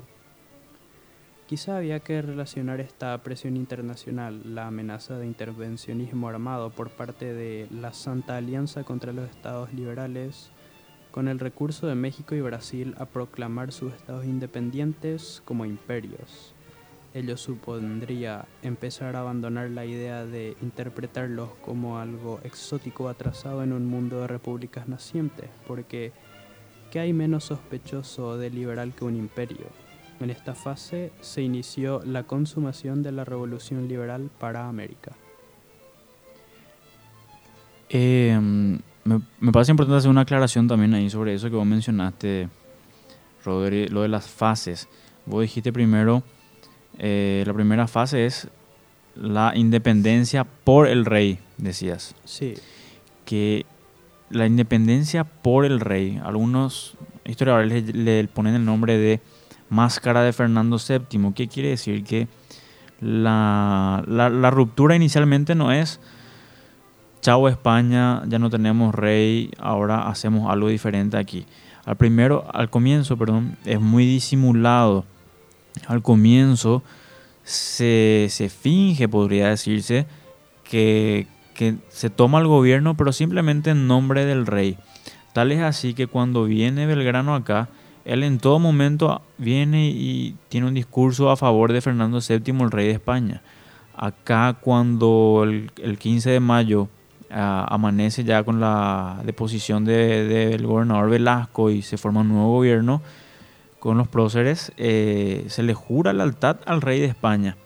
[1.52, 7.68] Quizá había que relacionar esta presión internacional, la amenaza de intervencionismo armado por parte de
[7.70, 10.50] la Santa Alianza contra los Estados liberales,
[11.12, 16.56] con el recurso de México y Brasil a proclamar sus estados independientes como imperios,
[17.14, 23.88] ello supondría empezar a abandonar la idea de interpretarlos como algo exótico atrasado en un
[23.88, 26.14] mundo de repúblicas nacientes, porque
[26.92, 29.81] ¿qué hay menos sospechoso de liberal que un imperio?
[30.22, 35.14] En esta fase se inició la consumación de la revolución liberal para América.
[37.90, 42.50] Em, me, parece importante hacer una aclaración también ahí sobre eso que vos mencionaste,
[43.44, 44.88] Rodri, lo de las fases.
[45.26, 46.22] Vos dijiste primero,
[47.00, 48.48] eh, la primera fase es
[49.16, 52.14] la independencia por el rey, decías.
[52.26, 52.54] Sí.
[53.26, 53.66] Que
[54.30, 56.96] la independencia por el rey, algunos
[57.26, 59.20] historiadores le, le ponen el nombre de
[59.72, 61.34] máscara de Fernando VII.
[61.34, 62.04] ¿Qué quiere decir?
[62.04, 62.28] Que
[63.00, 66.00] la, la, ruptura inicialmente no es
[67.22, 71.46] chao España, ya no tenemos rey, ahora hacemos algo diferente aquí.
[71.86, 75.06] Al primero, al comienzo, perdón, es muy disimulado.
[75.88, 76.84] Al comienzo
[77.44, 80.06] se, se finge, podría decirse,
[80.64, 84.78] que, que se toma el gobierno, pero simplemente en nombre del rey.
[85.34, 87.70] Tal es así que cuando viene Belgrano acá,
[88.06, 92.72] él en todo momento viene y tiene un discurso a favor de Fernando VII, el
[92.72, 93.42] rey de España.
[93.96, 96.90] Acá cuando el, el 15 de mayo
[97.34, 103.02] amanece ya con la deposición del de, gobernador Velasco y se forma un nuevo gobierno
[103.80, 107.58] con los próceres, eh, se le jura lealtad al rey de España.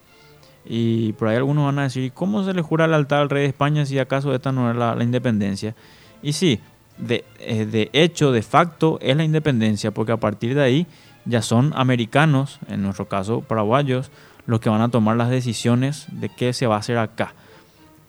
[0.64, 3.50] Y por ahí algunos van a decir, ¿cómo se le jura lealtad al rey de
[3.50, 5.76] España si acaso esta no es la, la independencia?
[6.24, 6.60] Y sí,
[6.98, 10.88] de, eh, de, hecho, de facto, es la independencia, porque a partir de ahí
[11.26, 14.12] ya son americanos, en nuestro caso paraguayos,
[14.46, 17.34] los que van a tomar las decisiones de qué se va a hacer acá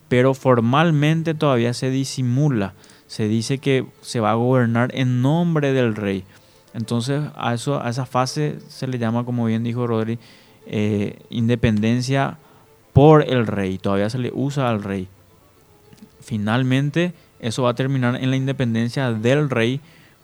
[0.09, 2.75] pero formalmente todavía se disimula.
[3.07, 6.25] Se dice que se va a gobernar en nombre del rey.
[6.75, 10.19] Entonces a, eso, a esa fase se le llama, como bien dijo Rodri,
[10.67, 12.39] eh, independencia
[12.93, 13.79] por el rey.
[13.79, 15.09] Todavía se le usa al rey.
[16.21, 19.81] Finalmente eso va a terminar en la independencia del rey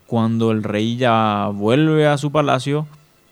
[0.06, 2.86] cuando el rey ya vuelve a su palacio.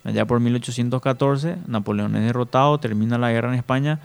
[0.04, 4.00] Allá por 1814, Napoleón es derrotado, termina la guerra en España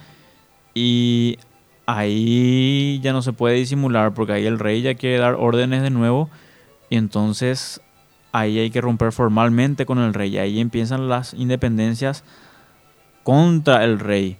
[0.73, 1.37] y
[1.85, 5.89] ahí ya no se puede disimular porque ahí el rey ya quiere dar órdenes de
[5.89, 6.29] nuevo
[6.89, 7.79] y entonces
[8.33, 12.25] ahí hay que romper formalmente con el rey ahí empiezan las independencias
[13.23, 14.37] contra el rey.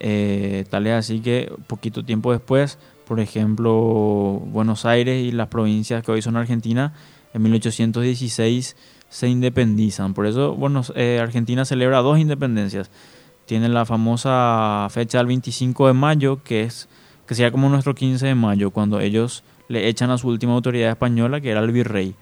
[0.00, 3.72] Eh, tal es así que poquito tiempo después, por ejemplo,
[4.46, 6.92] Buenos Aires y las provincias que hoy son Argentina,
[7.34, 8.76] en 1816
[9.08, 10.14] se independizan.
[10.14, 12.90] Por eso bueno, eh, Argentina celebra dos independencias
[13.48, 16.86] tiene la famosa fecha del 25 de mayo, que es
[17.26, 20.90] que sería como nuestro 15 de mayo, cuando ellos le echan a su última autoridad
[20.90, 22.14] española, que era el virrey.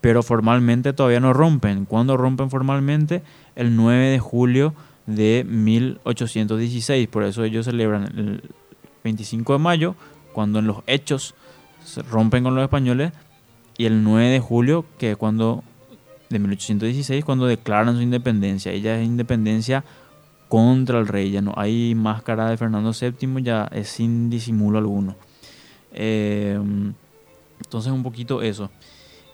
[0.00, 1.84] Pero formalmente todavía no rompen.
[1.84, 3.22] ¿Cuándo rompen formalmente?
[3.54, 4.74] El 9 de julio
[5.06, 7.08] de 1816.
[7.08, 8.42] Por eso ellos celebran el
[9.04, 9.94] 25 de mayo,
[10.32, 11.34] cuando en los hechos
[11.84, 13.12] se rompen con los españoles,
[13.76, 15.64] y el 9 de julio, que es cuando
[16.28, 18.72] de 1816, cuando declaran su independencia.
[18.72, 19.84] Ella es independencia
[20.48, 25.16] contra el rey, ya no hay máscara de Fernando VII, ya es sin disimulo alguno.
[25.92, 26.58] Eh,
[27.58, 28.70] entonces un poquito eso.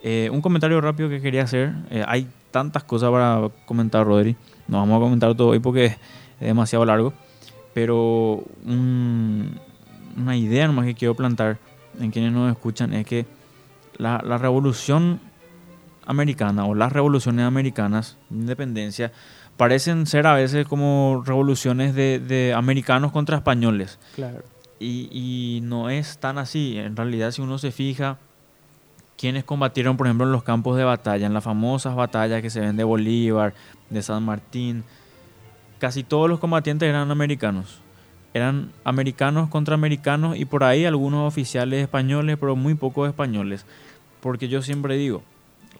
[0.02, 1.72] Eh, un comentario rápido que quería hacer.
[1.90, 4.36] Eh, hay tantas cosas para comentar, Rodri.
[4.68, 5.96] No vamos a comentar todo hoy porque es
[6.40, 7.12] demasiado largo.
[7.74, 11.58] Pero una idea nomás que quiero plantar
[11.98, 13.26] en quienes nos escuchan es que
[13.96, 15.20] la, la revolución
[16.06, 19.12] americana o las revoluciones americanas, independencia,
[19.56, 23.98] parecen ser a veces como revoluciones de, de americanos contra españoles.
[24.14, 24.42] Claro.
[24.80, 26.78] Y, y, no es tan así.
[26.78, 28.18] En realidad, si uno se fija,
[29.18, 32.60] quienes combatieron, por ejemplo, en los campos de batalla, en las famosas batallas que se
[32.60, 33.52] ven de Bolívar,
[33.90, 34.84] de San Martín,
[35.80, 37.80] casi todos los combatientes eran americanos.
[38.32, 43.66] Eran americanos contra americanos y por ahí algunos oficiales españoles, pero muy pocos españoles.
[44.20, 45.22] Porque yo siempre digo,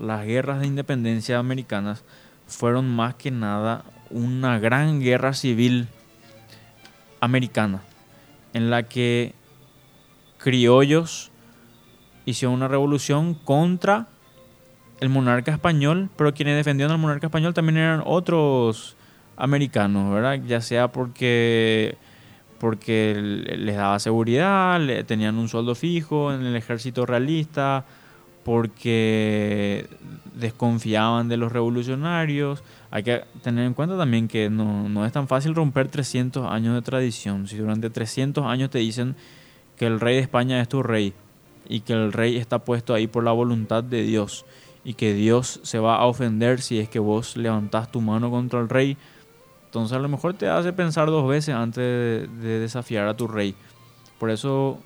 [0.00, 2.02] las guerras de independencia americanas
[2.48, 5.86] fueron más que nada una gran guerra civil
[7.20, 7.82] americana
[8.52, 9.34] en la que
[10.38, 11.30] criollos
[12.28, 14.08] hicieron una revolución contra
[15.00, 18.96] el monarca español, pero quienes defendían al monarca español también eran otros
[19.36, 20.40] americanos, ¿verdad?
[20.46, 21.96] Ya sea porque
[22.58, 27.84] porque les daba seguridad, tenían un sueldo fijo en el ejército realista,
[28.44, 29.86] porque
[30.34, 32.64] desconfiaban de los revolucionarios.
[32.90, 36.74] Hay que tener en cuenta también que no, no, es tan fácil romper 300 años
[36.74, 37.46] de tradición.
[37.46, 39.14] Si durante 300 años te dicen
[39.76, 41.14] que el rey de España es tu rey
[41.68, 44.44] y que el rey está puesto ahí por la voluntad de Dios
[44.84, 48.60] y que Dios se va a ofender si es que vos levantás tu mano contra
[48.60, 48.96] el rey,
[49.66, 53.28] entonces a lo mejor te hace pensar dos veces antes de, de desafiar a tu
[53.28, 53.54] rey.
[54.18, 54.78] Por eso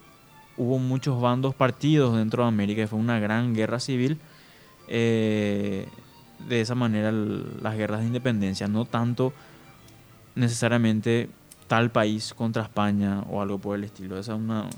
[0.56, 4.18] hubo muchos bandos partidos dentro de América, fue una gran guerra civil.
[4.88, 5.86] Eh,
[6.48, 9.32] de esa manera las guerras de independencia, no tanto
[10.34, 11.28] necesariamente
[11.68, 14.18] tal país contra España o algo por el estilo.
[14.18, 14.68] Esa es una,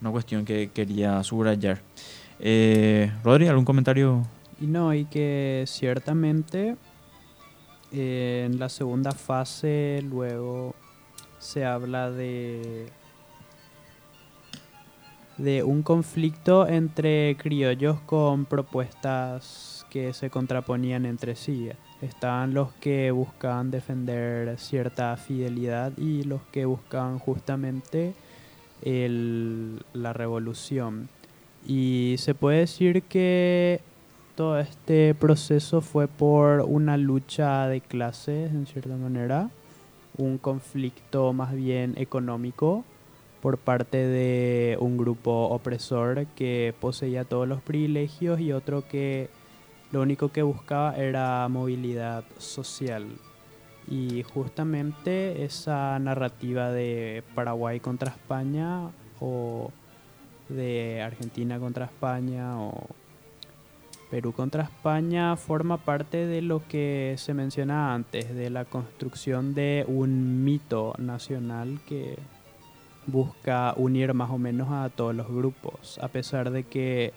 [0.00, 1.80] una cuestión que quería subrayar.
[2.38, 4.22] Eh, Rodri, ¿algún comentario?
[4.60, 6.76] Y no, y que ciertamente
[7.92, 10.74] Eh, en la segunda fase luego
[11.38, 12.90] se habla de
[15.38, 21.70] de un conflicto entre criollos con propuestas que se contraponían entre sí.
[22.02, 28.14] Estaban los que buscaban defender cierta fidelidad y los que buscaban justamente
[28.82, 31.08] la revolución.
[31.66, 33.80] Y se puede decir que
[34.36, 39.50] todo este proceso fue por una lucha de clases, en cierta manera,
[40.18, 42.84] un conflicto más bien económico
[43.40, 49.28] por parte de un grupo opresor que poseía todos los privilegios y otro que
[49.92, 53.06] lo único que buscaba era movilidad social.
[53.88, 59.70] Y justamente esa narrativa de Paraguay contra España o
[60.48, 62.86] de Argentina contra España o
[64.10, 69.84] Perú contra España forma parte de lo que se menciona antes, de la construcción de
[69.88, 72.16] un mito nacional que
[73.06, 77.12] busca unir más o menos a todos los grupos, a pesar de que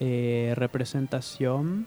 [0.00, 1.86] eh, representación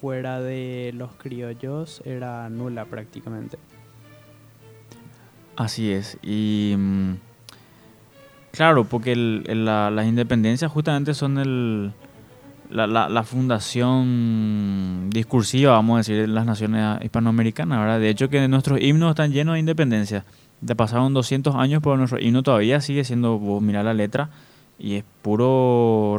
[0.00, 3.58] fuera de los criollos era nula prácticamente.
[5.56, 7.14] Así es, y mm,
[8.52, 11.92] claro, porque las independencias justamente son el,
[12.70, 17.98] la, fundación discursiva, vamos a decir, de las naciones hispanoamericanas, ¿verdad?
[17.98, 20.24] De hecho que nuestros himnos están llenos de independencia.
[20.60, 24.30] De pasaron 200 años, pero nuestro himno todavía sigue siendo, vos mirá la letra,
[24.78, 26.18] y es puro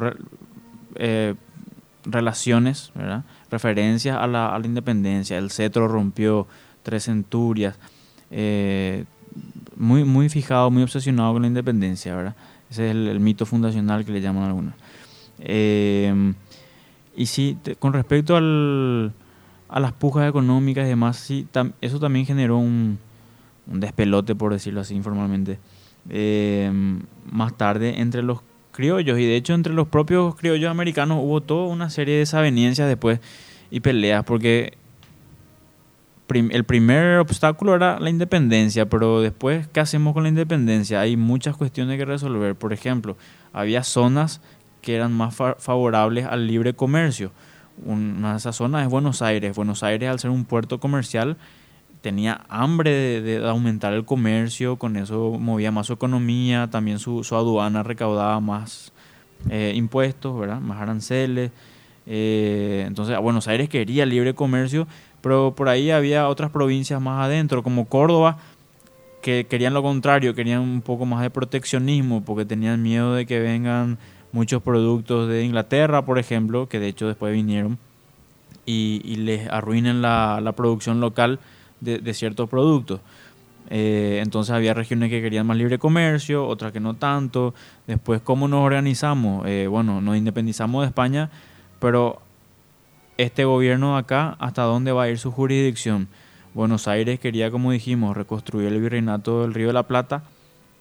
[0.96, 1.36] eh,
[2.06, 3.24] relaciones, ¿verdad?
[3.50, 5.38] Referencias a la, a la, independencia.
[5.38, 6.48] El cetro rompió
[6.84, 7.78] tres centurias.
[8.32, 9.06] Eh,
[9.76, 12.36] muy, fijado, muy obsesionado con la independencia, ¿verdad?
[12.70, 14.74] Ese es el, mito fundacional que le llaman algunos.
[15.40, 16.34] Eh,
[17.16, 19.14] y sí, con respecto al,
[19.70, 21.48] a las pujas económicas y demás, sí,
[21.82, 23.00] eso también generó un,
[23.68, 25.60] un despelote, por decirlo así informalmente,
[26.10, 26.72] eh,
[27.32, 28.42] más tarde entre los
[28.80, 29.20] criollos.
[29.20, 33.20] Y de hecho entre los propios criollos americanos hubo toda una serie de desavenencias después
[33.70, 34.78] y peleas, porque
[36.30, 41.02] el primer obstáculo era la independencia, pero después, ¿qué hacemos con la independencia?
[41.02, 42.56] Hay muchas cuestiones que resolver.
[42.56, 43.18] Por ejemplo,
[43.52, 44.40] había zonas
[44.82, 47.32] que eran más favorables al libre comercio.
[47.84, 49.56] Una de esas zonas es Buenos Aires.
[49.56, 51.36] Buenos Aires, al ser un puerto comercial,
[52.02, 57.84] tenía hambre de, aumentar el comercio, con eso movía más su economía, también su, aduana
[57.84, 58.92] recaudaba más
[59.50, 60.60] eh, impuestos, ¿verdad?
[60.60, 61.52] más aranceles.
[62.06, 64.88] Eh, entonces, Buenos Aires quería libre comercio,
[65.22, 68.38] pero por ahí había otras provincias más adentro, como Córdoba,
[69.22, 73.40] que querían lo contrario, querían un poco más de proteccionismo, porque tenían miedo de que
[73.40, 73.98] vengan
[74.32, 77.78] muchos productos de Inglaterra, por ejemplo, que de hecho después vinieron,
[78.66, 81.40] y, les arruinen la, la producción local
[81.82, 83.02] de, ciertos productos.
[83.70, 87.54] Eh, entonces había regiones que querían más libre comercio, otras que no tanto.
[87.88, 89.46] Después, ¿cómo nos organizamos?
[89.48, 91.30] Eh, bueno, nos independizamos de España,
[91.80, 92.22] pero
[93.18, 96.08] este gobierno acá, ¿hasta dónde va a ir su jurisdicción?
[96.54, 100.24] Buenos Aires quería, como dijimos, reconstruir el virreinato del Río de la Plata.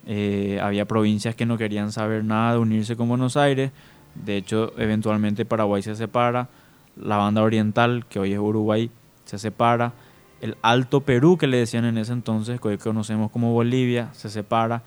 [0.07, 3.71] Eh, había provincias que no querían saber nada de unirse con Buenos Aires.
[4.15, 6.49] De hecho, eventualmente Paraguay se separa.
[6.97, 8.91] La banda oriental, que hoy es Uruguay,
[9.25, 9.93] se separa
[10.41, 14.31] el Alto Perú, que le decían en ese entonces, que hoy conocemos como Bolivia, se
[14.31, 14.83] separa,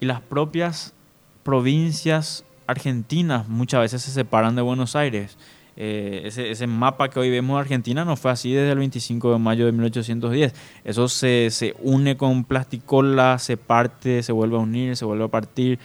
[0.00, 0.94] y las propias
[1.42, 5.36] provincias argentinas muchas veces se separan de Buenos Aires.
[5.76, 9.32] Eh, ese, ese, mapa que hoy vemos de Argentina no fue así desde el 25
[9.32, 10.54] de mayo de 1810.
[10.84, 15.28] Eso se, se une con plasticola, se parte, se vuelve a unir, se vuelve a
[15.28, 15.78] partir.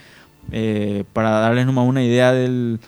[0.52, 2.80] Eh, para darles nomás una idea del,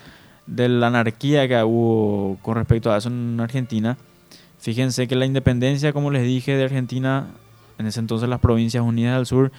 [0.47, 3.97] de la anarquía que hubo con respecto a eso en Argentina,
[4.61, 7.25] Fíjense que la independencia, como les dije, de Argentina,
[7.79, 9.51] en ese entonces las Provincias Unidas del Sur,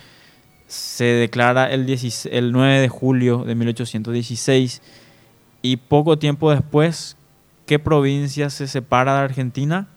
[0.69, 1.93] se declara el,
[2.31, 4.81] el 9 de julio de 1816
[5.61, 7.17] y poco tiempo después,
[7.67, 9.89] ¿qué provincia se separa de Argentina?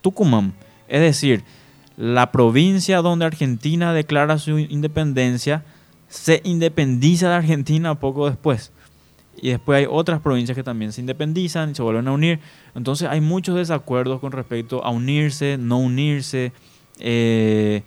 [0.00, 0.54] Tucumán.
[0.88, 1.44] Es decir,
[1.98, 5.64] la provincia donde Argentina declara su independencia
[6.08, 8.72] se independiza de Argentina poco después
[9.40, 12.40] y después hay otras provincias que también se independizan y se vuelven a unir.
[12.74, 16.52] Entonces hay muchos desacuerdos con respecto a unirse, no unirse,
[16.98, 17.82] eh,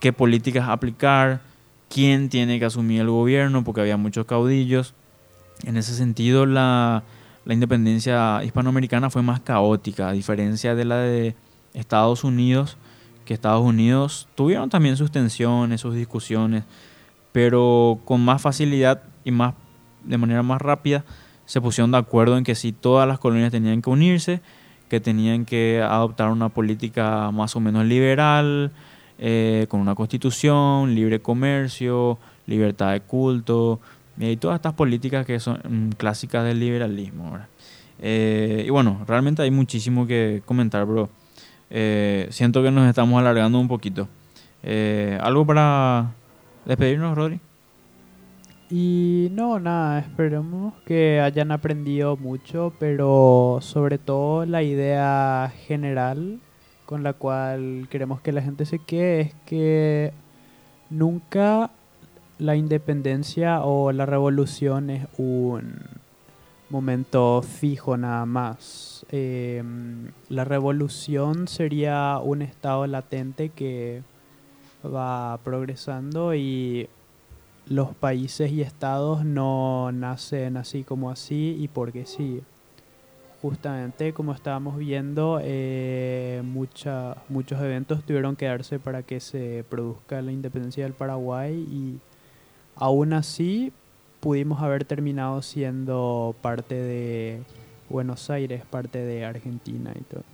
[0.00, 1.40] qué políticas aplicar,
[1.88, 4.94] quién tiene que asumir el gobierno, porque había muchos caudillos.
[5.64, 7.02] En ese sentido, la,
[7.46, 11.34] la independencia hispanoamericana fue más caótica, a diferencia de la de
[11.72, 12.76] Estados Unidos,
[13.24, 16.64] que Estados Unidos tuvieron también sus tensiones, sus discusiones,
[17.32, 19.54] pero con más facilidad y más
[20.04, 21.04] de manera más rápida,
[21.46, 24.40] se pusieron de acuerdo en que si todas las colonias tenían que unirse,
[24.88, 28.72] que tenían que adoptar una política más o menos liberal,
[29.18, 33.80] eh, con una constitución, libre comercio, libertad de culto,
[34.18, 37.38] y todas estas políticas que son mm, clásicas del liberalismo.
[38.00, 41.08] Eh, y bueno, realmente hay muchísimo que comentar, pero
[41.70, 44.08] eh, siento que nos estamos alargando un poquito.
[45.20, 46.12] ¿Algo para
[46.64, 47.38] despedirnos, Rodri?
[48.70, 56.40] Y no, nada, esperemos que hayan aprendido mucho, pero sobre todo la idea general
[56.86, 60.12] con la cual queremos que la gente se quede es que
[60.90, 61.70] nunca
[62.38, 65.78] la independencia o la revolución es un
[66.70, 69.06] momento fijo nada más.
[69.10, 74.02] Em, la revolución sería un estado latente que
[74.84, 76.88] va progresando y
[77.66, 82.42] los países y estados no nacen así como así y porque sí.
[83.40, 90.32] Justamente como estábamos viendo, eh, muchos eventos tuvieron que darse para que se produzca la
[90.32, 91.98] independencia del Paraguay y
[92.76, 93.72] aún así
[94.20, 97.42] pudimos haber terminado siendo parte de
[97.90, 100.24] Buenos Aires, parte de Argentina y todo.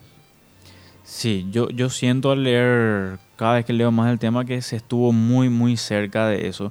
[1.03, 4.77] Sí, yo, yo siento al leer, cada vez que leo más el tema, que se
[4.77, 6.71] estuvo muy, muy cerca de eso.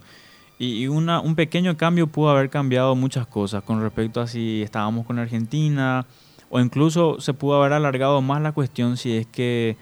[0.62, 5.05] Y una, un pequeño cambio pudo haber cambiado muchas cosas con respecto a si estábamos
[5.05, 6.05] con Argentina
[6.49, 9.78] o incluso se pudo haber alargado más la cuestión si es que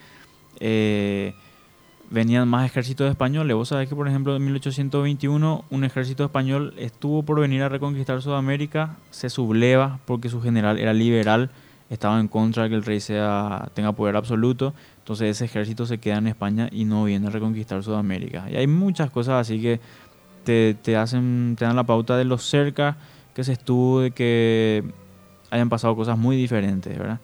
[0.59, 1.33] eh,
[2.09, 3.55] venían más ejércitos españoles.
[3.55, 8.21] Vos sabés que, por ejemplo, en 1821 un ejército español estuvo por venir a reconquistar
[8.21, 11.49] Sudamérica, se subleva porque su general era liberal,
[11.89, 14.73] estaba en contra de que el rey sea, tenga poder absoluto.
[14.99, 18.45] Entonces ese ejército se queda en España y no viene a reconquistar Sudamérica.
[18.51, 19.79] Y hay muchas cosas así que
[20.47, 22.97] te, hacen, te dan la pauta de lo cerca
[23.33, 24.83] que se estuvo de que
[25.51, 27.19] hayan pasado cosas muy diferentes, ¿verdad?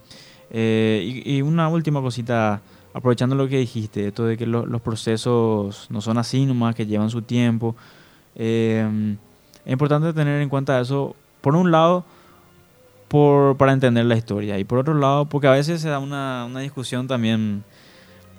[0.51, 2.61] Eh, y, una última cosita,
[2.93, 7.09] aprovechando lo que dijiste, esto de que los procesos no son así nomás, que llevan
[7.09, 7.76] su tiempo.
[8.36, 9.15] Eh,
[9.65, 12.05] es importante tener en cuenta eso, por un lado,
[13.07, 16.45] por, para entender la historia, y por otro lado, porque a veces se da una,
[16.45, 17.63] una discusión también,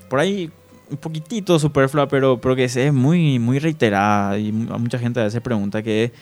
[0.09, 0.51] por ahí
[0.91, 5.41] un poquitito superflua, pero, pero que es muy, muy reiterada y mucha gente a veces
[5.41, 6.13] pregunta que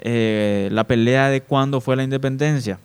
[0.00, 2.78] eh, la pelea de cuándo fue la independencia.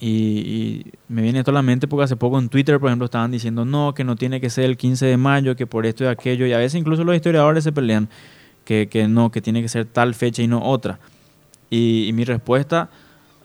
[0.00, 3.30] Y, me viene esto a la mente porque hace poco en Twitter, por ejemplo, estaban
[3.30, 6.06] diciendo no, que no tiene que ser el 15 de mayo, que por esto y
[6.06, 8.08] aquello, y a veces incluso los historiadores se pelean
[8.64, 11.00] que, que no, que tiene que ser tal fecha y no otra.
[11.68, 12.88] Y mi respuesta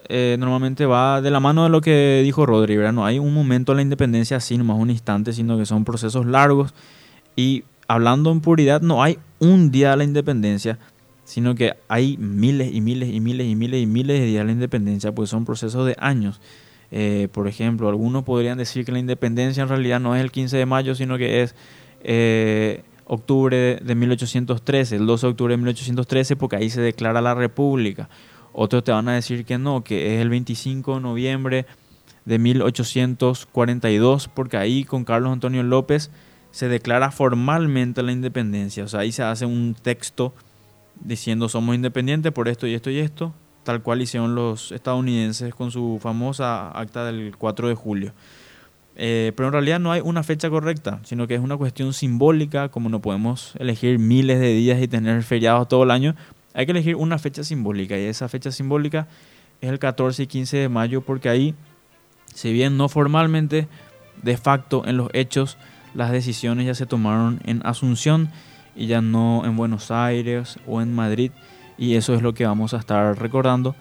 [0.10, 3.72] eh, normalmente va de la mano de lo que dijo Rodri, No hay un momento
[3.72, 6.74] de la independencia así, nomás un instante, sino que son procesos largos.
[7.36, 10.80] Y hablando en puridad, no hay un día de la independencia,
[11.24, 14.46] sino que hay miles y miles y miles y miles y miles de días de
[14.46, 16.40] la independencia, pues son procesos de años.
[16.92, 20.58] Eh, por ejemplo, algunos podrían decir que la independencia en realidad no es el 15
[20.58, 21.56] de mayo, sino que es
[22.04, 27.34] eh, octubre de 1813, el 12 de octubre de 1813, porque ahí se declara la
[27.34, 28.10] república.
[28.58, 31.66] Otros te van a decir que no, que es el 25 de noviembre
[32.24, 36.10] de 1842, porque ahí con Carlos Antonio López
[36.52, 38.86] se declara formalmente la independencia.
[38.86, 40.34] O sea, ahí se hace un texto
[41.02, 43.34] diciendo somos independientes por esto y esto y esto,
[43.64, 48.14] tal cual hicieron los estadounidenses con su famosa acta del 4 de julio.
[48.96, 52.70] Eh, pero en realidad no hay una fecha correcta, sino que es una cuestión simbólica,
[52.70, 56.16] como no podemos elegir miles de días y tener feriados todo el año,
[56.56, 59.08] hay que elegir una fecha simbólica y esa fecha simbólica
[59.62, 61.54] es el 14 y 15 de mayo porque ahí,
[62.34, 63.68] si bien no formalmente,
[64.24, 65.58] de facto en los hechos
[65.94, 68.30] las decisiones ya se tomaron en Asunción
[68.74, 71.32] y ya no en Buenos Aires o en Madrid
[71.78, 73.76] y eso es lo que vamos a estar recordando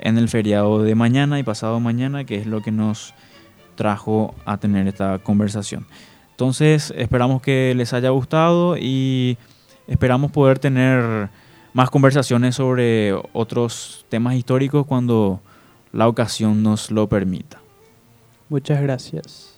[0.00, 3.14] en el feriado de mañana y pasado mañana que es lo que nos
[3.76, 5.86] trajo a tener esta conversación.
[6.32, 9.38] Entonces esperamos que les haya gustado y
[9.86, 11.30] esperamos poder tener
[11.76, 15.42] más conversaciones sobre otros temas históricos cuando
[15.92, 17.60] la ocasión nos lo permita.
[18.48, 19.55] Muchas gracias.